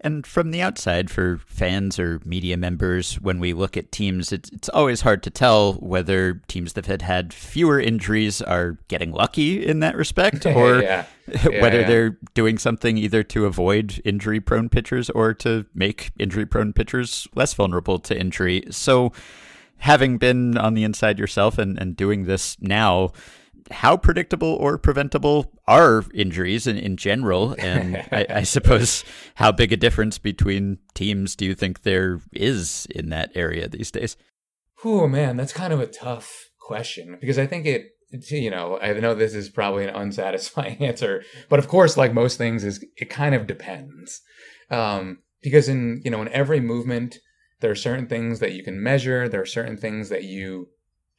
[0.00, 4.50] And from the outside, for fans or media members, when we look at teams, it's,
[4.50, 9.66] it's always hard to tell whether teams that had had fewer injuries are getting lucky
[9.66, 11.06] in that respect, or yeah.
[11.26, 11.88] Yeah, whether yeah.
[11.88, 17.26] they're doing something either to avoid injury prone pitchers or to make injury prone pitchers
[17.34, 18.62] less vulnerable to injury.
[18.70, 19.12] So,
[19.78, 23.12] having been on the inside yourself and, and doing this now,
[23.70, 27.54] how predictable or preventable are injuries in, in general?
[27.58, 32.86] And I, I, suppose how big a difference between teams do you think there is
[32.90, 34.16] in that area these days?
[34.84, 37.86] Oh, man, that's kind of a tough question because I think it,
[38.30, 42.38] you know, I know this is probably an unsatisfying answer, but of course, like most
[42.38, 44.20] things, is it kind of depends.
[44.70, 47.18] Um, because in, you know, in every movement,
[47.60, 50.68] there are certain things that you can measure, there are certain things that you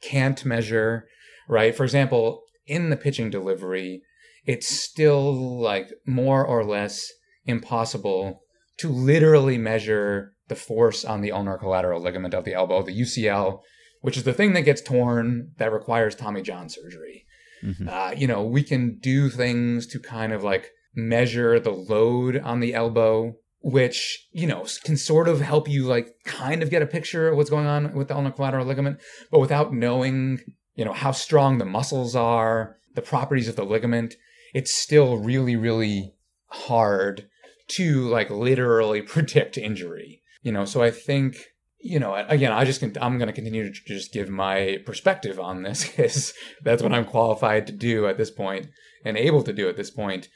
[0.00, 1.06] can't measure,
[1.48, 1.74] right?
[1.74, 4.02] For example, in the pitching delivery,
[4.46, 7.10] it's still like more or less
[7.44, 8.42] impossible
[8.78, 13.60] to literally measure the force on the ulnar collateral ligament of the elbow, the UCL,
[14.00, 17.26] which is the thing that gets torn that requires Tommy John surgery.
[17.62, 17.88] Mm-hmm.
[17.88, 22.60] Uh, you know, we can do things to kind of like measure the load on
[22.60, 26.86] the elbow which you know can sort of help you like kind of get a
[26.86, 30.40] picture of what's going on with the ulnar collateral ligament, but without knowing
[30.78, 34.14] you know, how strong the muscles are, the properties of the ligament,
[34.54, 36.14] it's still really, really
[36.46, 37.28] hard
[37.66, 40.22] to like literally predict injury.
[40.40, 41.36] You know, so I think
[41.80, 45.38] you know, again, I just can, I'm going to continue to just give my perspective
[45.38, 48.68] on this because that's what I'm qualified to do at this point
[49.04, 50.28] and able to do at this point.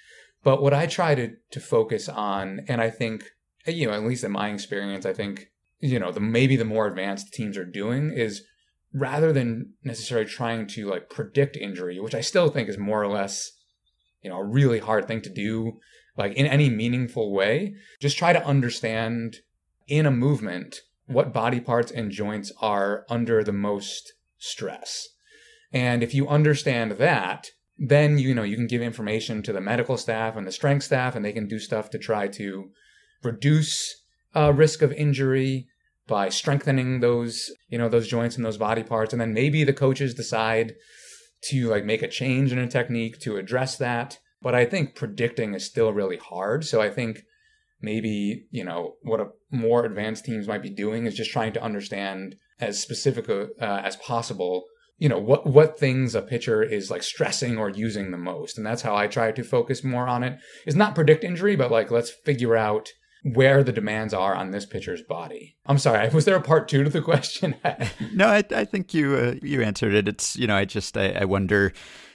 [0.44, 3.24] But what I try to to focus on, and I think,
[3.66, 5.50] you know, at least in my experience, I think,
[5.80, 8.42] you know, the maybe the more advanced teams are doing is
[8.92, 13.08] rather than necessarily trying to like predict injury, which I still think is more or
[13.08, 13.52] less,
[14.22, 15.78] you know, a really hard thing to do,
[16.16, 19.38] like in any meaningful way, just try to understand
[19.88, 25.08] in a movement what body parts and joints are under the most stress.
[25.72, 27.50] And if you understand that,
[27.84, 31.16] then you know you can give information to the medical staff and the strength staff,
[31.16, 32.70] and they can do stuff to try to
[33.24, 34.02] reduce
[34.36, 35.66] uh, risk of injury
[36.06, 39.12] by strengthening those you know those joints and those body parts.
[39.12, 40.74] And then maybe the coaches decide
[41.50, 44.18] to like make a change in a technique to address that.
[44.40, 46.64] But I think predicting is still really hard.
[46.64, 47.22] So I think
[47.80, 51.62] maybe you know what a more advanced teams might be doing is just trying to
[51.62, 54.66] understand as specific uh, as possible
[55.02, 58.56] you know what what things a pitcher is like stressing or using the most.
[58.56, 60.38] And that's how i try to focus more on it.
[60.64, 62.90] Is not predict injury but like let's figure out
[63.24, 65.56] where the demands are on this pitcher's body.
[65.66, 67.56] I'm sorry was there a part two to the question?
[68.14, 70.06] No i, I think you uh, you answered it.
[70.06, 71.72] It's you know i just I, I wonder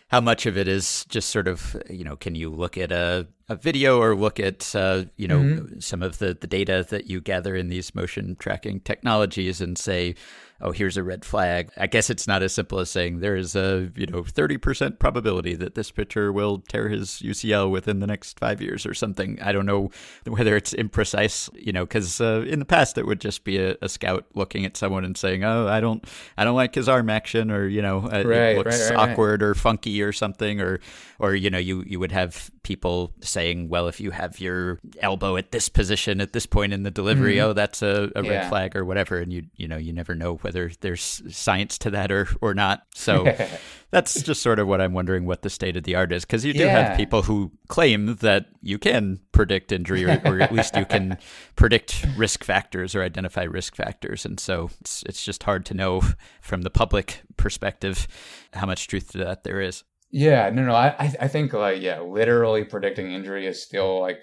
[0.08, 3.28] how much of it is just sort of you know can you look at a,
[3.50, 5.80] a video or look at uh, you know mm-hmm.
[5.80, 10.16] some of the, the data that you gather in these motion tracking technologies and say
[10.60, 11.70] oh, here's a red flag.
[11.78, 15.54] I guess it's not as simple as saying there is a, you know, 30% probability
[15.56, 19.40] that this pitcher will tear his UCL within the next five years or something.
[19.42, 19.92] I don't know
[20.26, 23.76] whether it's imprecise, you know, because uh, in the past it would just be a,
[23.82, 26.04] a, scout looking at someone and saying, oh, I don't,
[26.38, 29.12] I don't like his arm action or, you know, uh, right, it looks right, right,
[29.12, 30.80] awkward or funky or something or,
[31.20, 35.38] or, you know, you, you would have people saying, well, if you have your elbow
[35.38, 37.52] at this position at this point in the delivery, mm-hmm.
[37.52, 38.50] oh, that's a, a red yeah.
[38.50, 39.18] flag or whatever.
[39.20, 42.84] And you, you know, you never know whether there's science to that or or not.
[42.96, 43.26] So
[43.92, 46.46] that's just sort of what I'm wondering what the state of the art is because
[46.46, 46.88] you do yeah.
[46.88, 51.18] have people who claim that you can predict injury or, or at least you can
[51.58, 56.02] predict risk factors or identify risk factors, and so it's it's just hard to know
[56.40, 58.08] from the public perspective
[58.54, 59.84] how much truth to that there is.
[60.12, 64.20] Yeah, no, no, I I think like yeah, literally predicting injury is still like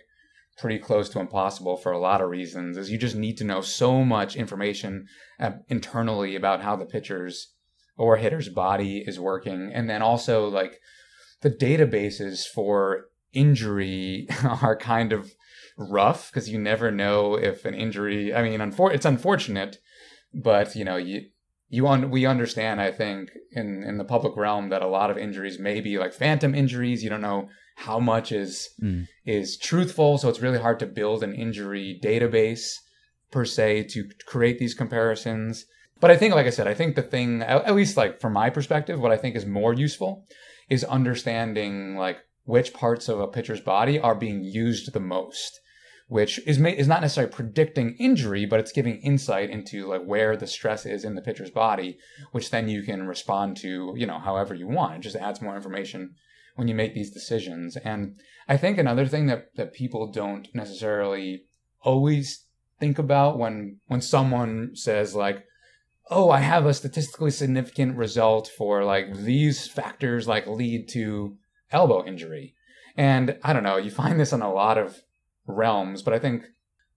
[0.57, 3.61] pretty close to impossible for a lot of reasons is you just need to know
[3.61, 5.07] so much information
[5.41, 7.53] uh, internally about how the pitcher's
[7.97, 9.73] or hitter's body is working.
[9.73, 10.81] And then also like
[11.43, 14.29] the databases for injury
[14.63, 15.35] are kind of
[15.77, 19.79] rough because you never know if an injury i mean unfor- it's unfortunate
[20.33, 21.21] but you know you
[21.69, 25.19] you un- we understand i think in in the public realm that a lot of
[25.19, 27.03] injuries may be like phantom injuries.
[27.03, 29.07] You don't know how much is mm.
[29.25, 30.19] is truthful.
[30.19, 32.77] So it's really hard to build an injury database
[33.31, 35.67] per se to create these comparisons.
[36.01, 38.51] But I think, like I said, I think the thing, at least like from my
[38.51, 40.27] perspective, what I think is more useful
[40.69, 45.61] is understanding like which parts of a pitcher's body are being used the most,
[46.09, 50.37] which is ma- is not necessarily predicting injury, but it's giving insight into like where
[50.37, 51.99] the stress is in the pitcher's body,
[52.33, 54.97] which then you can respond to, you know, however you want.
[54.97, 56.15] It just adds more information
[56.55, 57.77] when you make these decisions.
[57.77, 61.45] And I think another thing that, that people don't necessarily
[61.83, 62.45] always
[62.81, 65.45] think about when when someone says like,
[66.11, 71.37] oh, I have a statistically significant result for like these factors like lead to
[71.71, 72.55] elbow injury.
[72.97, 75.03] And I don't know, you find this in a lot of
[75.47, 76.45] realms, but I think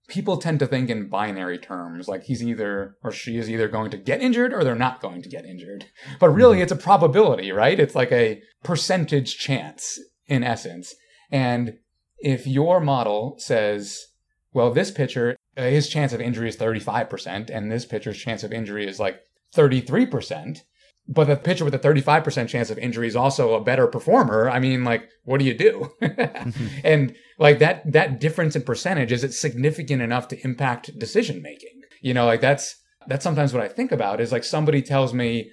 [0.08, 3.90] people tend to think in binary terms like he's either or she is either going
[3.90, 5.86] to get injured or they're not going to get injured.
[6.18, 6.62] But really mm-hmm.
[6.64, 7.78] it's a probability right?
[7.78, 10.94] It's like a percentage chance in essence.
[11.30, 11.78] And
[12.18, 14.06] if your model says
[14.52, 18.52] well this pitcher uh, his chance of injury is 35% and this pitcher's chance of
[18.52, 19.20] injury is like
[19.54, 20.62] 33%
[21.08, 24.50] but the pitcher with a 35% chance of injury is also a better performer.
[24.50, 25.90] I mean, like, what do you do?
[26.02, 26.66] mm-hmm.
[26.84, 31.80] And like that, that difference in percentage, is it significant enough to impact decision making?
[32.02, 35.50] You know, like that's, that's sometimes what I think about is like somebody tells me,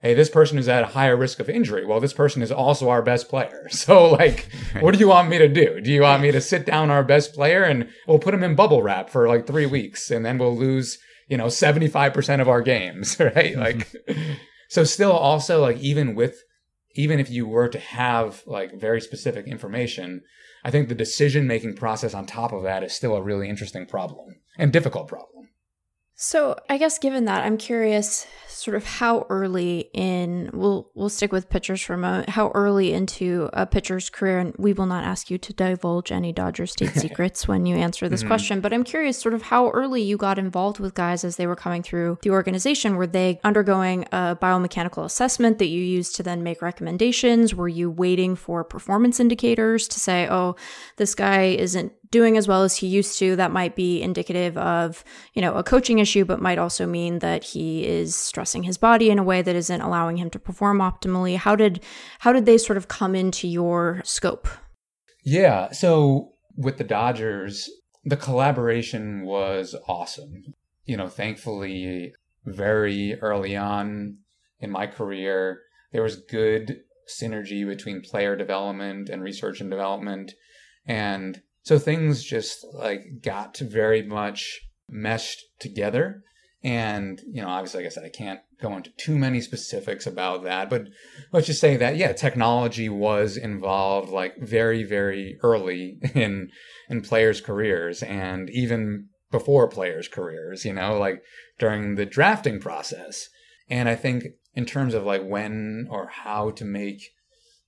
[0.00, 1.84] Hey, this person is at a higher risk of injury.
[1.84, 3.66] Well, this person is also our best player.
[3.70, 4.48] So like,
[4.80, 5.80] what do you want me to do?
[5.80, 8.54] Do you want me to sit down our best player and we'll put him in
[8.54, 10.98] bubble wrap for like three weeks and then we'll lose,
[11.28, 13.56] you know, 75% of our games, right?
[13.56, 13.88] Like,
[14.68, 16.42] so still also like even with
[16.94, 20.22] even if you were to have like very specific information,
[20.64, 23.86] I think the decision making process on top of that is still a really interesting
[23.86, 25.37] problem and difficult problem.
[26.20, 31.30] So, I guess given that, I'm curious sort of how early in we'll we'll stick
[31.30, 32.28] with pitchers for a moment.
[32.30, 36.32] How early into a pitcher's career, and we will not ask you to divulge any
[36.32, 38.30] Dodger State secrets when you answer this mm-hmm.
[38.30, 38.60] question.
[38.60, 41.54] But I'm curious, sort of how early you got involved with guys as they were
[41.54, 42.96] coming through the organization.
[42.96, 47.54] Were they undergoing a biomechanical assessment that you used to then make recommendations?
[47.54, 50.56] Were you waiting for performance indicators to say, oh,
[50.96, 55.04] this guy isn't doing as well as he used to that might be indicative of
[55.34, 59.10] you know a coaching issue but might also mean that he is stressing his body
[59.10, 61.36] in a way that isn't allowing him to perform optimally.
[61.36, 61.82] How did
[62.20, 64.48] how did they sort of come into your scope?
[65.24, 67.70] Yeah so with the dodgers
[68.04, 70.54] the collaboration was awesome.
[70.84, 72.12] You know thankfully
[72.44, 74.18] very early on
[74.60, 75.60] in my career
[75.92, 80.32] there was good synergy between player development and research and development
[80.86, 84.58] and so things just like got very much
[84.88, 86.22] meshed together.
[86.64, 90.44] And, you know, obviously, like I said, I can't go into too many specifics about
[90.44, 90.86] that, but
[91.30, 96.48] let's just say that, yeah, technology was involved like very, very early in,
[96.88, 101.22] in players' careers and even before players' careers, you know, like
[101.58, 103.28] during the drafting process.
[103.68, 107.10] And I think in terms of like when or how to make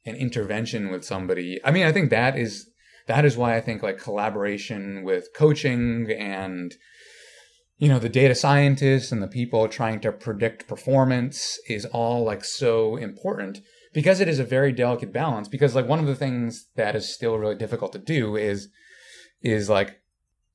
[0.07, 2.70] an intervention with somebody, I mean, I think that is
[3.07, 6.75] that is why I think like collaboration with coaching and
[7.79, 12.45] you know the data scientists and the people trying to predict performance is all like
[12.45, 13.61] so important
[13.93, 15.49] because it is a very delicate balance.
[15.49, 18.69] Because like one of the things that is still really difficult to do is
[19.43, 20.01] is like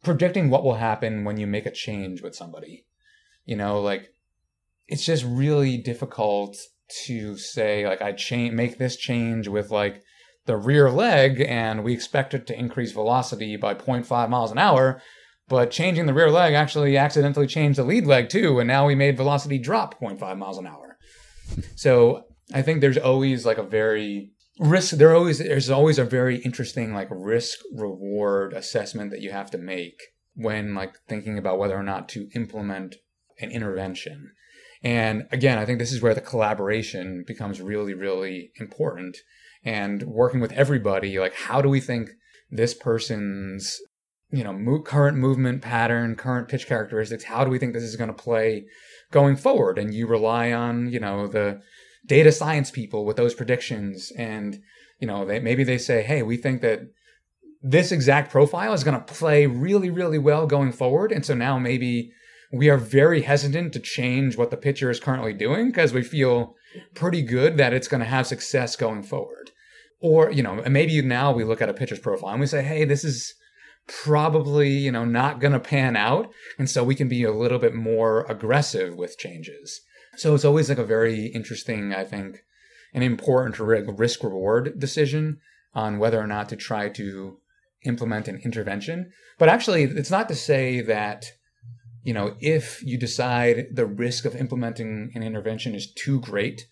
[0.04, 2.86] predicting what will happen when you make a change with somebody.
[3.46, 4.12] You know like
[4.88, 6.56] it's just really difficult
[7.06, 10.04] to say like i change make this change with like
[10.46, 15.02] the rear leg and we expect it to increase velocity by 0.5 miles an hour.
[15.48, 18.96] But changing the rear leg actually accidentally changed the lead leg too, and now we
[18.96, 20.98] made velocity drop 0.5 miles an hour.
[21.76, 22.24] so
[22.54, 26.93] I think there's always like a very risk there always there's always a very interesting
[26.93, 30.00] like risk reward assessment that you have to make
[30.34, 32.96] when like thinking about whether or not to implement
[33.39, 34.32] an intervention.
[34.84, 39.18] And again, I think this is where the collaboration becomes really, really important
[39.66, 42.09] and working with everybody like how do we think
[42.49, 43.78] this person's
[44.32, 47.95] you know mo- current movement pattern current pitch characteristics how do we think this is
[47.95, 48.66] going to play
[49.11, 49.78] going forward?
[49.78, 51.61] And you rely on you know the
[52.05, 54.59] data science people with those predictions and
[54.99, 56.82] you know they maybe they say hey we think that
[57.61, 61.11] this exact profile is going to play really really well going forward.
[61.11, 62.11] And so now maybe
[62.51, 66.55] we are very hesitant to change what the pitcher is currently doing because we feel
[66.93, 69.51] pretty good that it's going to have success going forward
[70.02, 72.86] or you know maybe now we look at a pitcher's profile and we say hey
[72.86, 73.34] this is
[73.88, 76.32] probably you know not going to pan out.
[76.58, 79.82] And so we can be a little bit more aggressive with changes.
[80.18, 82.38] So it's always like a very interesting i think
[82.93, 85.39] an important risk reward decision
[85.74, 87.38] on whether or not to try to
[87.84, 89.12] implement an intervention.
[89.38, 91.26] But actually it's not to say that
[92.04, 96.66] you know if you decide the risk of implementing an intervention is too great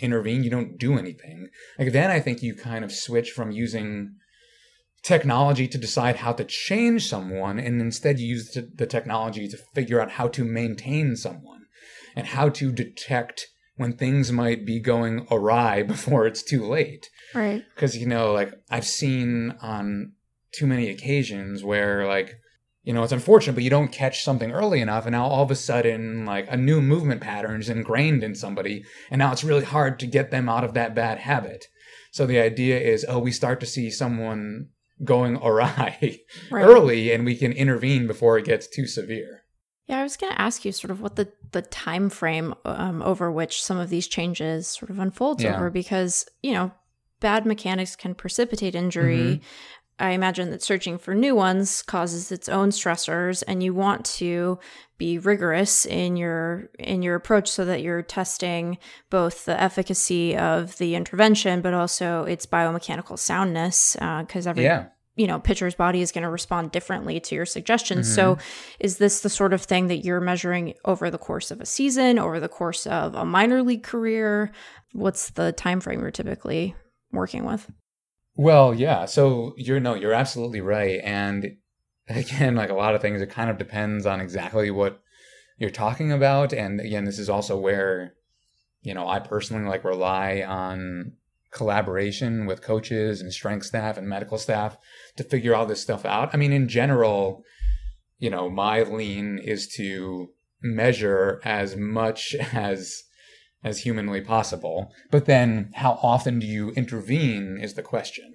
[0.00, 1.48] intervene, you don't do anything.
[1.78, 4.16] Like then I think you kind of switch from using
[5.02, 10.00] technology to decide how to change someone and instead you use the technology to figure
[10.00, 11.64] out how to maintain someone
[12.14, 13.46] and how to detect
[13.76, 17.08] when things might be going awry before it's too late.
[17.34, 17.64] Right.
[17.76, 20.12] Cuz you know like I've seen on
[20.52, 22.34] too many occasions where like
[22.82, 25.50] you know, it's unfortunate, but you don't catch something early enough, and now all of
[25.50, 29.64] a sudden, like a new movement pattern is ingrained in somebody, and now it's really
[29.64, 31.66] hard to get them out of that bad habit.
[32.10, 34.68] So the idea is, oh, we start to see someone
[35.04, 36.20] going awry
[36.50, 36.64] right.
[36.64, 39.42] early, and we can intervene before it gets too severe.
[39.86, 43.02] Yeah, I was going to ask you sort of what the the time frame um,
[43.02, 45.56] over which some of these changes sort of unfolds yeah.
[45.56, 46.70] over, because you know
[47.20, 49.40] bad mechanics can precipitate injury.
[50.00, 54.58] I imagine that searching for new ones causes its own stressors and you want to
[54.96, 58.78] be rigorous in your in your approach so that you're testing
[59.08, 64.86] both the efficacy of the intervention but also its biomechanical soundness because uh, every yeah.
[65.16, 68.14] you know pitcher's body is going to respond differently to your suggestions mm-hmm.
[68.14, 68.38] so
[68.78, 72.18] is this the sort of thing that you're measuring over the course of a season
[72.18, 74.50] over the course of a minor league career
[74.92, 76.74] what's the time frame you're typically
[77.12, 77.70] working with
[78.40, 79.04] well, yeah.
[79.04, 80.98] So you're no, you're absolutely right.
[81.04, 81.58] And
[82.08, 85.02] again, like a lot of things, it kind of depends on exactly what
[85.58, 86.54] you're talking about.
[86.54, 88.14] And again, this is also where,
[88.80, 91.12] you know, I personally like rely on
[91.50, 94.78] collaboration with coaches and strength staff and medical staff
[95.16, 96.30] to figure all this stuff out.
[96.32, 97.44] I mean, in general,
[98.16, 100.30] you know, my lean is to
[100.62, 103.02] measure as much as
[103.62, 104.90] as humanly possible.
[105.10, 108.29] But then how often do you intervene is the question.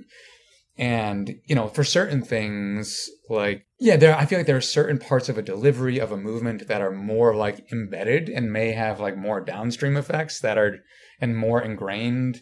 [0.77, 4.97] And, you know, for certain things, like, yeah, there, I feel like there are certain
[4.97, 8.99] parts of a delivery of a movement that are more like embedded and may have
[8.99, 10.79] like more downstream effects that are,
[11.21, 12.41] and more ingrained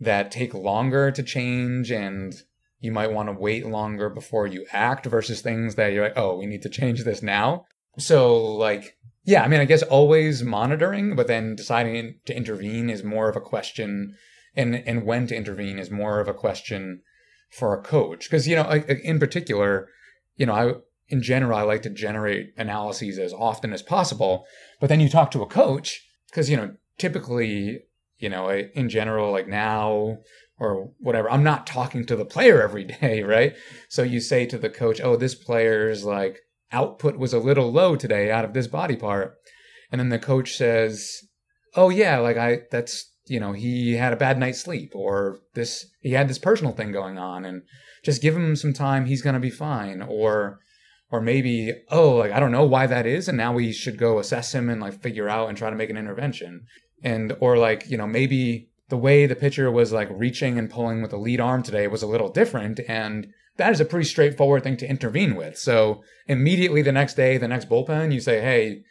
[0.00, 1.92] that take longer to change.
[1.92, 2.34] And
[2.80, 6.36] you might want to wait longer before you act versus things that you're like, oh,
[6.36, 7.64] we need to change this now.
[7.96, 13.04] So, like, yeah, I mean, I guess always monitoring, but then deciding to intervene is
[13.04, 14.16] more of a question,
[14.56, 17.02] and and when to intervene is more of a question
[17.50, 18.26] for a coach.
[18.28, 18.70] Because you know,
[19.02, 19.88] in particular,
[20.36, 20.72] you know, I
[21.08, 24.44] in general I like to generate analyses as often as possible,
[24.80, 27.80] but then you talk to a coach because you know typically
[28.18, 30.18] you know in general like now
[30.58, 33.54] or whatever i'm not talking to the player every day right
[33.88, 36.40] so you say to the coach oh this player's like
[36.72, 39.36] output was a little low today out of this body part.
[39.90, 41.22] And then the coach says,
[41.74, 45.86] "Oh yeah, like I that's, you know, he had a bad night's sleep or this
[46.00, 47.62] he had this personal thing going on and
[48.04, 50.60] just give him some time, he's going to be fine." Or
[51.10, 54.18] or maybe, "Oh, like I don't know why that is and now we should go
[54.18, 56.66] assess him and like figure out and try to make an intervention."
[57.02, 61.02] And or like, you know, maybe the way the pitcher was like reaching and pulling
[61.02, 64.62] with the lead arm today was a little different and that is a pretty straightforward
[64.62, 65.58] thing to intervene with.
[65.58, 68.82] So immediately the next day, the next bullpen, you say, hey,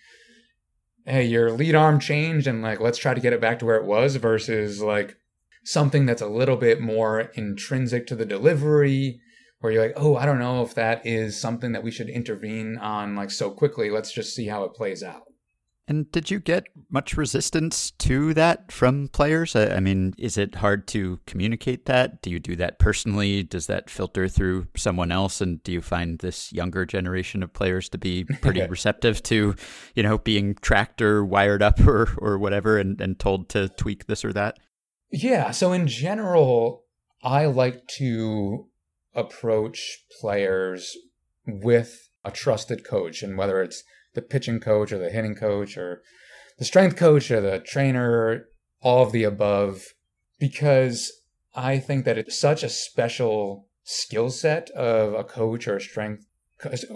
[1.08, 3.78] hey, your lead arm changed and like let's try to get it back to where
[3.78, 5.16] it was versus like
[5.64, 9.20] something that's a little bit more intrinsic to the delivery
[9.60, 12.78] where you're like, oh, I don't know if that is something that we should intervene
[12.78, 13.89] on like so quickly.
[13.89, 15.24] Let's just see how it plays out.
[15.90, 19.56] And did you get much resistance to that from players?
[19.56, 22.22] I, mean, is it hard to communicate that?
[22.22, 23.44] Do you do that personally?
[23.44, 25.40] Does that filter through someone else?
[25.40, 29.56] And do you find this younger generation of players to be pretty receptive to,
[29.96, 34.08] you know, being tracked or wired up or, or whatever and, and told to tweak
[34.08, 34.60] this or that?
[35.10, 35.52] Yeah.
[35.52, 36.84] So in general,
[37.24, 38.68] I like to
[39.16, 40.98] approach players
[41.46, 43.84] with a trusted coach and whether it's
[44.18, 46.01] the pitching coach or the hitting coach or
[46.57, 48.47] the strength coach or the trainer,
[48.82, 49.93] all of the above,
[50.39, 51.11] because
[51.55, 56.26] I think that it's such a special skill set of a coach or a strength,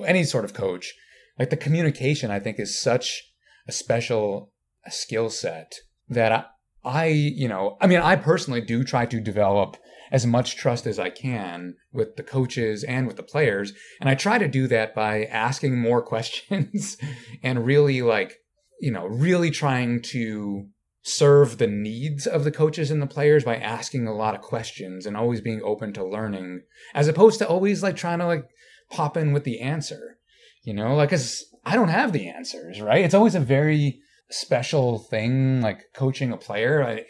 [0.03, 0.95] any sort of coach.
[1.38, 3.32] Like the communication, I think, is such
[3.67, 4.51] a special
[4.89, 5.76] skill set
[6.09, 6.45] that I,
[6.84, 9.78] I, you know, I mean, I personally do try to develop
[10.12, 13.74] as much trust as I can with the coaches and with the players.
[13.99, 16.97] And I try to do that by asking more questions
[17.41, 18.38] and really like,
[18.80, 20.68] you know, really trying to
[21.03, 25.05] serve the needs of the coaches and the players by asking a lot of questions
[25.05, 26.62] and always being open to learning
[26.93, 28.47] as opposed to always like trying to like
[28.91, 30.18] pop in with the answer,
[30.64, 33.03] you know, like, cause I don't have the answers, right?
[33.03, 33.99] It's always a very,
[34.32, 37.02] special thing like coaching a player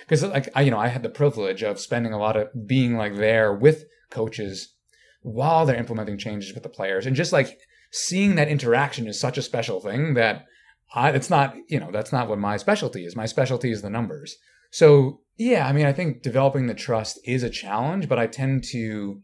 [0.00, 2.96] because like I you know I had the privilege of spending a lot of being
[2.96, 4.74] like there with coaches
[5.22, 7.06] while they're implementing changes with the players.
[7.06, 7.58] And just like
[7.90, 10.44] seeing that interaction is such a special thing that
[10.94, 13.16] I it's not you know that's not what my specialty is.
[13.16, 14.36] My specialty is the numbers.
[14.70, 18.64] So yeah I mean I think developing the trust is a challenge but I tend
[18.72, 19.20] to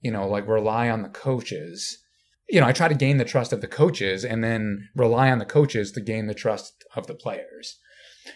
[0.00, 2.02] you know like rely on the coaches
[2.48, 5.38] you know, I try to gain the trust of the coaches and then rely on
[5.38, 7.78] the coaches to gain the trust of the players.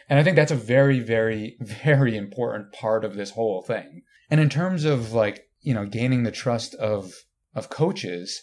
[0.08, 4.02] And I think that's a very, very, very important part of this whole thing.
[4.30, 7.12] And in terms of like, you know, gaining the trust of
[7.54, 8.42] of coaches,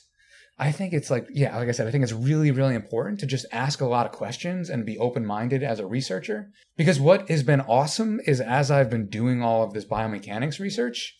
[0.60, 3.26] I think it's like, yeah, like I said, I think it's really, really important to
[3.26, 6.52] just ask a lot of questions and be open minded as a researcher.
[6.76, 11.18] Because what has been awesome is as I've been doing all of this biomechanics research,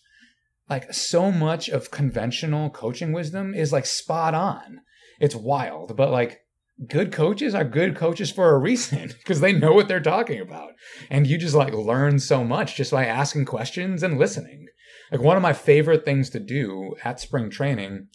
[0.70, 4.82] like so much of conventional coaching wisdom is like spot on.
[5.20, 6.42] It's wild, but like
[6.88, 10.74] good coaches are good coaches for a reason because they know what they're talking about.
[11.10, 14.68] And you just like learn so much just by asking questions and listening.
[15.12, 18.08] Like one of my favorite things to do at spring training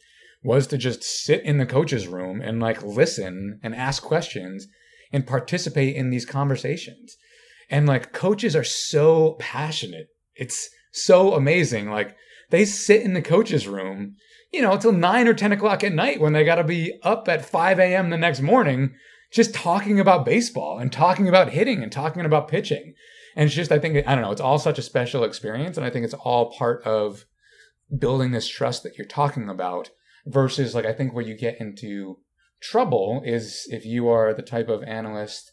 [0.44, 4.66] was to just sit in the coach's room and like listen and ask questions
[5.12, 7.16] and participate in these conversations.
[7.70, 10.09] And like coaches are so passionate.
[10.34, 11.90] It's so amazing.
[11.90, 12.16] Like
[12.53, 14.16] they sit in the coach's room,
[14.53, 17.26] you know, until nine or 10 o'clock at night when they got to be up
[17.26, 18.11] at 5 a.m.
[18.11, 18.94] the next morning,
[19.32, 22.92] just talking about baseball and talking about hitting and talking about pitching.
[23.34, 25.78] And it's just, I think, I don't know, it's all such a special experience.
[25.78, 27.24] And I think it's all part of
[27.98, 29.88] building this trust that you're talking about
[30.26, 32.18] versus like, I think where you get into
[32.61, 35.53] trouble is if you are the type of analyst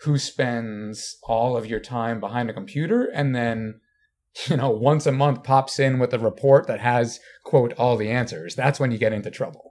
[0.00, 3.80] who spends all of your time behind a computer and then
[4.48, 8.10] you know, once a month pops in with a report that has, quote, all the
[8.10, 9.65] answers, that's when you get into trouble.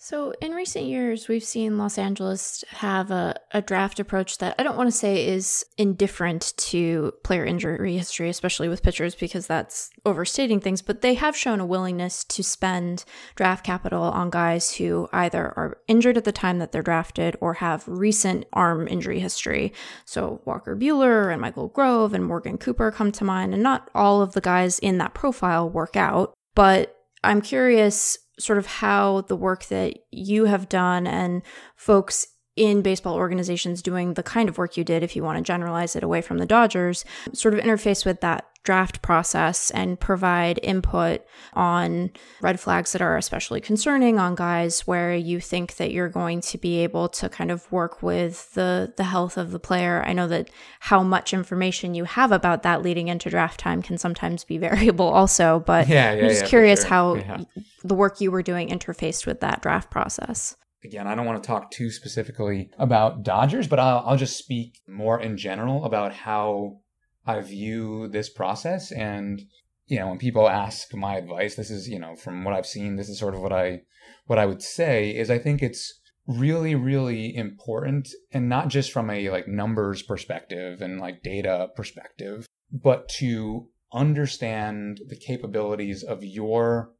[0.00, 4.62] So, in recent years, we've seen Los Angeles have a, a draft approach that I
[4.62, 9.90] don't want to say is indifferent to player injury history, especially with pitchers, because that's
[10.06, 15.08] overstating things, but they have shown a willingness to spend draft capital on guys who
[15.12, 19.72] either are injured at the time that they're drafted or have recent arm injury history.
[20.04, 24.22] So, Walker Buehler and Michael Grove and Morgan Cooper come to mind, and not all
[24.22, 26.94] of the guys in that profile work out, but
[27.24, 31.42] I'm curious sort of how the work that you have done and
[31.76, 32.26] folks
[32.58, 35.94] in baseball organizations doing the kind of work you did, if you want to generalize
[35.94, 41.22] it away from the Dodgers, sort of interface with that draft process and provide input
[41.54, 42.10] on
[42.42, 46.58] red flags that are especially concerning on guys where you think that you're going to
[46.58, 50.02] be able to kind of work with the the health of the player.
[50.04, 50.50] I know that
[50.80, 55.08] how much information you have about that leading into draft time can sometimes be variable
[55.08, 56.88] also, but yeah, yeah, I'm just yeah, curious sure.
[56.88, 57.46] how
[57.84, 60.56] the work you were doing interfaced with that draft process.
[60.84, 64.80] Again, I don't want to talk too specifically about Dodgers, but I'll, I'll just speak
[64.86, 66.78] more in general about how
[67.26, 68.92] I view this process.
[68.92, 69.42] And,
[69.86, 72.96] you know, when people ask my advice, this is, you know, from what I've seen,
[72.96, 73.82] this is sort of what I,
[74.26, 79.10] what I would say is I think it's really, really important and not just from
[79.10, 86.92] a like numbers perspective and like data perspective, but to understand the capabilities of your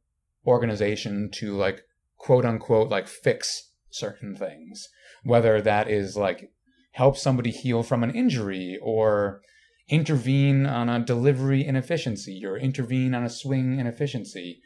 [0.45, 1.83] organization to like
[2.17, 4.87] quote unquote like fix certain things,
[5.23, 6.51] whether that is like
[6.91, 9.41] help somebody heal from an injury or
[9.87, 14.61] intervene on a delivery inefficiency or intervene on a swing inefficiency.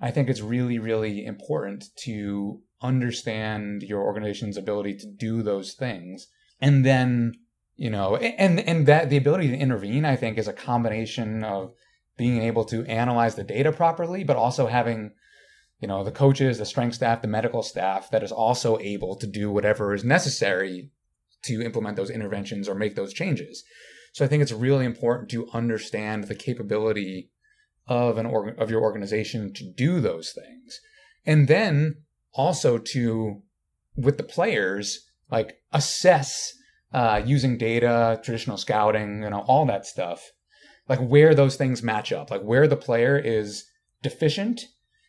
[0.00, 6.26] I think it's really, really important to understand your organization's ability to do those things.
[6.60, 7.34] And then,
[7.76, 11.72] you know, and and that the ability to intervene, I think, is a combination of
[12.16, 15.12] being able to analyze the data properly, but also having,
[15.82, 19.26] you know, the coaches, the strength staff, the medical staff that is also able to
[19.26, 20.90] do whatever is necessary
[21.42, 23.64] to implement those interventions or make those changes.
[24.12, 27.30] So I think it's really important to understand the capability
[27.88, 30.80] of an org- of your organization to do those things.
[31.26, 31.96] And then
[32.32, 33.42] also to
[33.96, 36.52] with the players like assess
[36.92, 40.30] uh, using data, traditional scouting, you know, all that stuff,
[40.88, 43.64] like where those things match up, like where the player is
[44.00, 44.60] deficient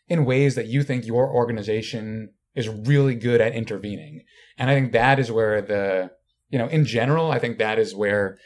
[0.07, 4.23] in ways that you think your organization is really good at intervening.
[4.57, 6.11] And I think that is where the,
[6.49, 8.37] you know, in general, I think that is where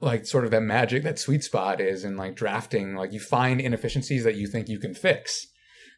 [0.00, 2.94] like sort of that magic, that sweet spot is in like drafting.
[2.94, 5.46] Like you find inefficiencies that you think you can fix,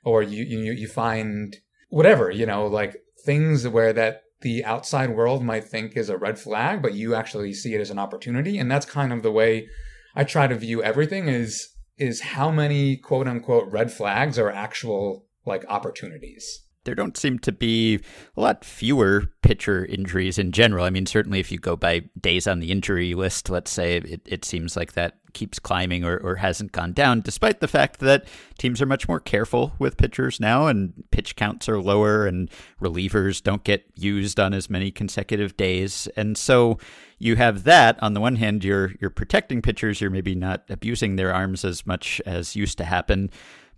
[0.04, 1.56] or you you you find
[1.90, 2.96] whatever you know, like
[3.26, 7.52] things where that the outside world might think is a red flag, but you actually
[7.52, 8.58] see it as an opportunity.
[8.58, 9.68] And that's kind of the way
[10.16, 11.28] I try to view everything.
[11.28, 11.68] Is
[12.00, 17.52] is how many quote unquote red flags are actual like opportunities there don't seem to
[17.52, 18.00] be
[18.36, 20.84] a lot fewer pitcher injuries in general.
[20.84, 24.22] I mean, certainly if you go by days on the injury list, let's say, it,
[24.24, 28.24] it seems like that keeps climbing or, or hasn't gone down, despite the fact that
[28.58, 32.50] teams are much more careful with pitchers now and pitch counts are lower and
[32.80, 36.08] relievers don't get used on as many consecutive days.
[36.16, 36.78] And so
[37.18, 41.16] you have that on the one hand, you're you're protecting pitchers, you're maybe not abusing
[41.16, 43.30] their arms as much as used to happen.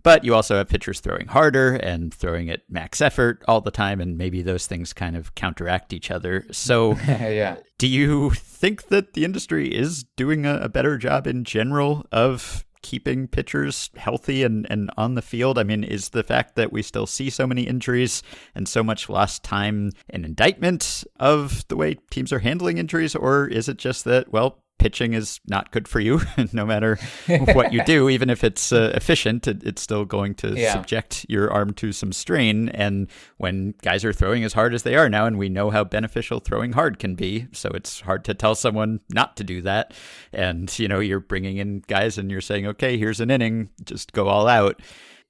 [0.03, 4.01] But you also have pitchers throwing harder and throwing at max effort all the time,
[4.01, 6.45] and maybe those things kind of counteract each other.
[6.51, 7.55] So, yeah.
[7.83, 12.63] Do you think that the industry is doing a, a better job in general of
[12.81, 15.59] keeping pitchers healthy and, and on the field?
[15.59, 18.23] I mean, is the fact that we still see so many injuries
[18.55, 23.49] and so much lost time an indictment of the way teams are handling injuries, or
[23.49, 26.19] is it just that, well, pitching is not good for you
[26.53, 26.99] no matter
[27.53, 30.73] what you do even if it's uh, efficient it, it's still going to Yeah.
[30.73, 32.67] subject your arm to some strain.
[32.69, 33.07] And
[33.37, 36.41] when guys are throwing as hard as they are now and we know how beneficial
[36.41, 39.93] throwing hard can be so it's hard to tell someone not to do that.
[40.33, 44.11] And you know you're bringing in guys and you're saying okay here's an inning just
[44.11, 44.81] go all out.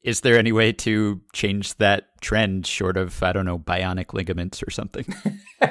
[0.02, 4.64] Is there any way to change that trend short of i don't know bionic ligaments
[4.64, 5.06] or something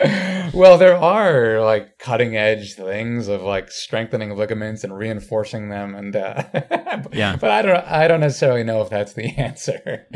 [0.54, 6.16] well, there are like cutting edge things of like strengthening ligaments and reinforcing them, and
[6.16, 6.44] uh,
[7.12, 7.36] Yeah.
[7.36, 10.06] But I don't, I don't necessarily know if that's the answer.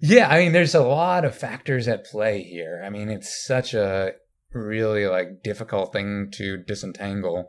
[0.00, 2.82] yeah, I mean, there's a lot of factors at play here.
[2.84, 4.12] I mean, it's such a
[4.52, 7.48] really like difficult thing to disentangle.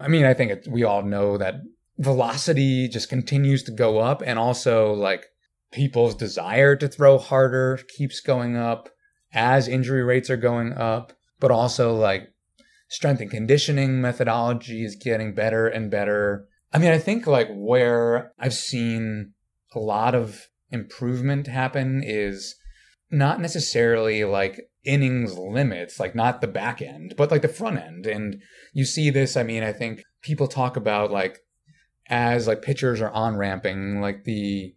[0.00, 1.56] I mean, I think it, we all know that
[1.98, 5.26] velocity just continues to go up, and also like
[5.72, 8.88] people's desire to throw harder keeps going up
[9.32, 12.32] as injury rates are going up, but also like
[12.88, 16.46] strength and conditioning methodology is getting better and better.
[16.72, 19.32] I mean, I think like where I've seen
[19.74, 22.56] a lot of improvement happen is
[23.10, 28.06] not necessarily like innings limits, like not the back end, but like the front end.
[28.06, 28.40] And
[28.72, 31.38] you see this, I mean, I think people talk about like
[32.08, 34.74] as like pitchers are on ramping, like the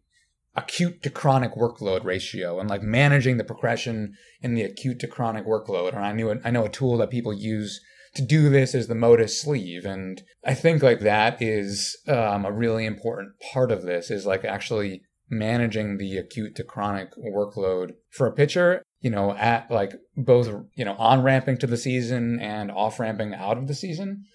[0.56, 5.46] acute to chronic workload ratio and like managing the progression in the acute to chronic
[5.46, 5.96] workload.
[5.96, 7.80] And I knew I know a tool that people use
[8.16, 9.86] to do this is the Motus sleeve.
[9.86, 14.44] And I think like that is um, a really important part of this is like
[14.44, 20.50] actually managing the acute to chronic workload for a pitcher, you know, at like both,
[20.76, 24.26] you know, on ramping to the season and off ramping out of the season.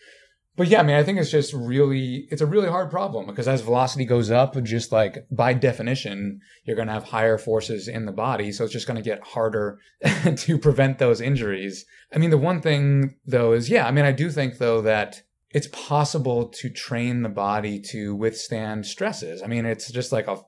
[0.57, 3.47] But yeah, I mean, I think it's just really, it's a really hard problem because
[3.47, 8.07] as velocity goes up, just like by definition, you're going to have higher forces in
[8.07, 8.51] the body.
[8.53, 9.79] So it's just going to get harder
[10.37, 11.85] to prevent those injuries.
[12.13, 15.23] I mean, the one thing though is, yeah, I mean, I do think though that
[15.51, 19.43] it's possible to train the body to withstand stresses.
[19.43, 20.39] I mean, it's just like a,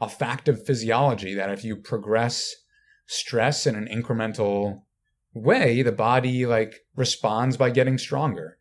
[0.00, 2.54] a fact of physiology that if you progress
[3.06, 4.82] stress in an incremental
[5.34, 8.56] way, the body like responds by getting stronger.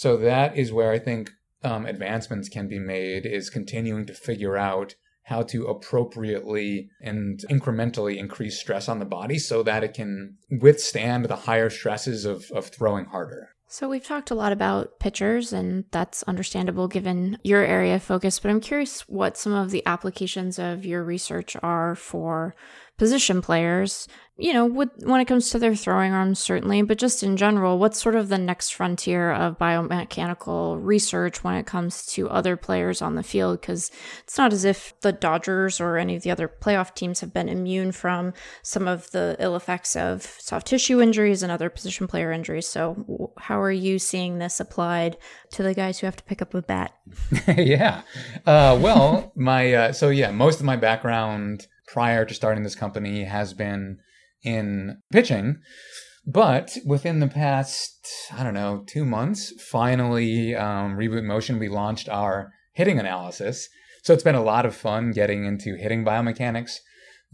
[0.00, 1.30] So that is where I think
[1.62, 4.94] um, advancements can be made is continuing to figure out
[5.24, 11.26] how to appropriately and incrementally increase stress on the body so that it can withstand
[11.26, 13.50] the higher stresses of, of throwing harder.
[13.68, 18.40] So, we've talked a lot about pitchers, and that's understandable given your area of focus,
[18.40, 22.54] but I'm curious what some of the applications of your research are for
[23.00, 27.22] position players, you know, with, when it comes to their throwing arms, certainly, but just
[27.22, 32.28] in general, what's sort of the next frontier of biomechanical research when it comes to
[32.28, 33.58] other players on the field?
[33.58, 33.90] Because
[34.22, 37.48] it's not as if the Dodgers or any of the other playoff teams have been
[37.48, 42.30] immune from some of the ill effects of soft tissue injuries and other position player
[42.30, 42.68] injuries.
[42.68, 45.16] So, how are you seeing this applied
[45.52, 46.92] to the guys who have to pick up a bat?
[47.56, 48.02] yeah.
[48.44, 53.24] Uh, well, my, uh, so yeah, most of my background prior to starting this company
[53.24, 53.98] has been
[54.42, 55.56] in pitching.
[56.26, 62.08] But within the past, I don't know, two months, finally, um, Reboot Motion, we launched
[62.08, 63.68] our hitting analysis.
[64.02, 66.76] So it's been a lot of fun getting into hitting biomechanics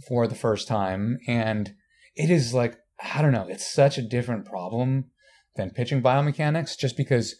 [0.09, 1.19] for the first time.
[1.27, 1.75] And
[2.15, 2.77] it is like,
[3.15, 5.07] I don't know, it's such a different problem
[5.57, 7.35] than pitching biomechanics just because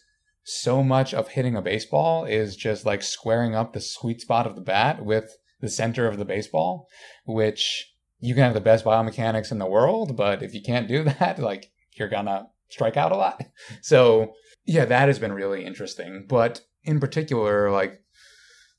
[0.45, 4.55] so much of hitting a baseball is just like squaring up the sweet spot of
[4.55, 6.89] the bat with the center of the baseball,
[7.25, 11.03] which you can have the best biomechanics in the world, but if you can't do
[11.19, 13.43] that, like you're gonna strike out a lot.
[13.83, 14.33] So
[14.65, 16.27] yeah, that has been really interesting.
[16.29, 18.03] But in particular, like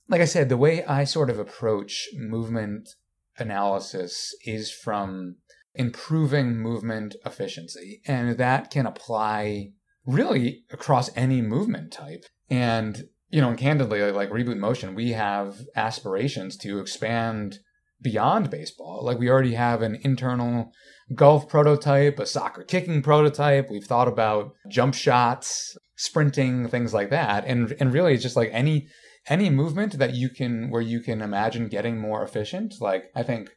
[0.10, 2.90] like I said, the way I sort of approach movement
[3.38, 5.36] analysis is from
[5.76, 8.02] improving movement efficiency.
[8.06, 9.72] And that can apply
[10.06, 12.26] really across any movement type.
[12.50, 17.60] And you know, and candidly, like Reboot Motion, we have aspirations to expand
[18.02, 19.04] beyond baseball.
[19.04, 20.72] Like we already have an internal
[21.14, 23.70] golf prototype, a soccer kicking prototype.
[23.70, 27.46] We've thought about jump shots, sprinting, things like that.
[27.46, 28.88] And and really it's just like any
[29.28, 32.76] any movement that you can where you can imagine getting more efficient.
[32.80, 33.50] Like I think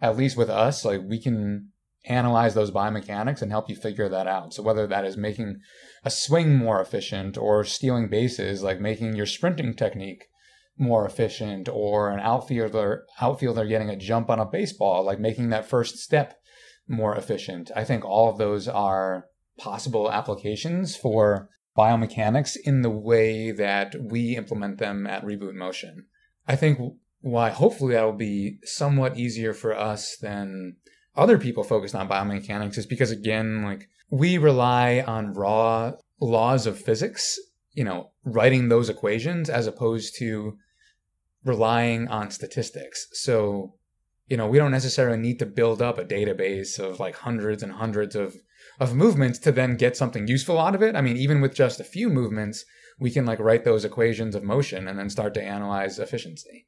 [0.00, 1.70] at least with us, like we can
[2.08, 4.54] analyze those biomechanics and help you figure that out.
[4.54, 5.60] So whether that is making
[6.04, 10.24] a swing more efficient or stealing bases, like making your sprinting technique
[10.78, 15.68] more efficient or an outfielder outfielder getting a jump on a baseball, like making that
[15.68, 16.38] first step
[16.86, 17.70] more efficient.
[17.76, 19.26] I think all of those are
[19.58, 26.06] possible applications for biomechanics in the way that we implement them at Reboot Motion.
[26.46, 26.78] I think
[27.20, 30.76] why hopefully that will be somewhat easier for us than
[31.18, 36.78] other people focused on biomechanics is because again, like we rely on raw laws of
[36.78, 37.38] physics,
[37.72, 40.56] you know, writing those equations as opposed to
[41.44, 43.08] relying on statistics.
[43.12, 43.74] So,
[44.28, 47.72] you know, we don't necessarily need to build up a database of like hundreds and
[47.72, 48.36] hundreds of
[48.80, 50.94] of movements to then get something useful out of it.
[50.94, 52.64] I mean, even with just a few movements,
[52.98, 56.66] we can like write those equations of motion and then start to analyze efficiency.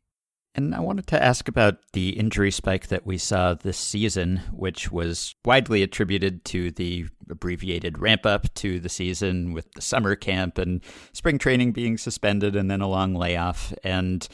[0.55, 4.91] And I wanted to ask about the injury spike that we saw this season, which
[4.91, 10.59] was widely attributed to the abbreviated ramp up to the season with the summer camp
[10.59, 10.81] and
[11.13, 13.73] spring training being suspended and then a long layoff.
[13.85, 14.27] And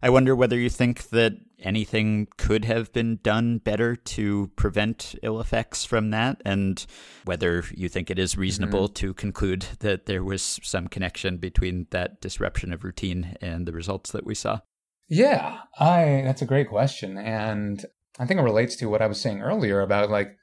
[0.00, 5.40] I wonder whether you think that anything could have been done better to prevent ill
[5.40, 6.84] effects from that, and
[7.24, 8.42] whether you think it is mm-hmm.
[8.42, 9.06] reasonable mm-hmm.
[9.06, 14.12] to conclude that there was some connection between that disruption of routine and the results
[14.12, 14.60] that we saw.
[15.08, 17.84] Yeah, I that's a great question and
[18.18, 20.36] I think it relates to what I was saying earlier about like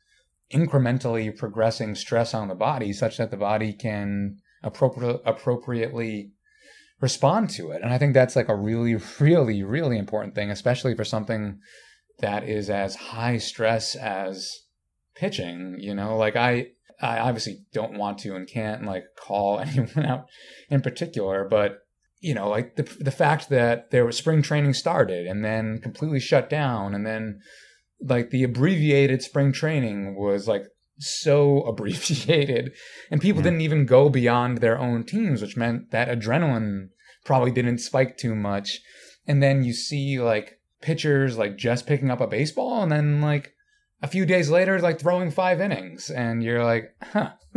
[0.51, 6.31] incrementally progressing stress on the body such that the body can appropriate, appropriately
[6.99, 7.81] respond to it.
[7.81, 11.59] And I think that's like a really really really important thing especially for something
[12.19, 14.51] that is as high stress as
[15.15, 16.67] pitching, you know, like I
[17.01, 20.25] I obviously don't want to and can't like call anyone out
[20.69, 21.79] in particular, but
[22.21, 26.19] you know, like the the fact that there was spring training started and then completely
[26.19, 27.41] shut down and then
[27.99, 30.63] like the abbreviated spring training was like
[30.99, 32.71] so abbreviated
[33.09, 33.45] and people yeah.
[33.45, 36.89] didn't even go beyond their own teams, which meant that adrenaline
[37.25, 38.79] probably didn't spike too much.
[39.27, 43.53] And then you see like pitchers like just picking up a baseball and then like
[44.01, 47.31] a few days later, like throwing five innings, and you're like, huh.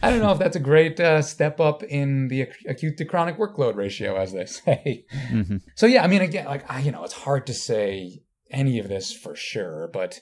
[0.00, 3.04] I don't know if that's a great uh, step up in the ac- acute to
[3.04, 5.04] chronic workload ratio, as they say.
[5.30, 5.56] Mm-hmm.
[5.74, 8.88] So yeah, I mean, again, like I, you know, it's hard to say any of
[8.88, 10.20] this for sure, but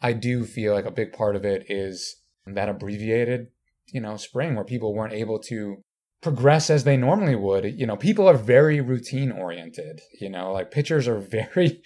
[0.00, 3.48] I do feel like a big part of it is that abbreviated,
[3.88, 5.82] you know, spring where people weren't able to
[6.22, 7.64] progress as they normally would.
[7.78, 10.00] You know, people are very routine oriented.
[10.20, 11.18] You know, like pitchers are
[11.54, 11.82] very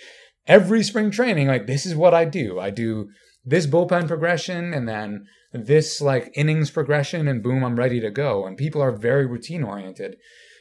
[0.47, 2.59] every spring training, like this is what I do.
[2.59, 3.09] I do
[3.45, 8.47] this bullpen progression and then this like innings progression and boom, I'm ready to go.
[8.47, 10.17] And people are very routine oriented.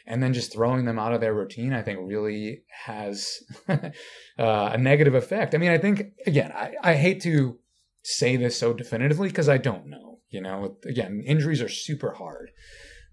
[0.06, 3.80] And then just throwing them out of their routine, I think really has uh,
[4.38, 5.54] a negative effect.
[5.54, 7.60] I mean, I think, again, I, I hate to
[8.02, 10.20] say this so definitively because I don't know.
[10.30, 12.50] You know, again, injuries are super hard.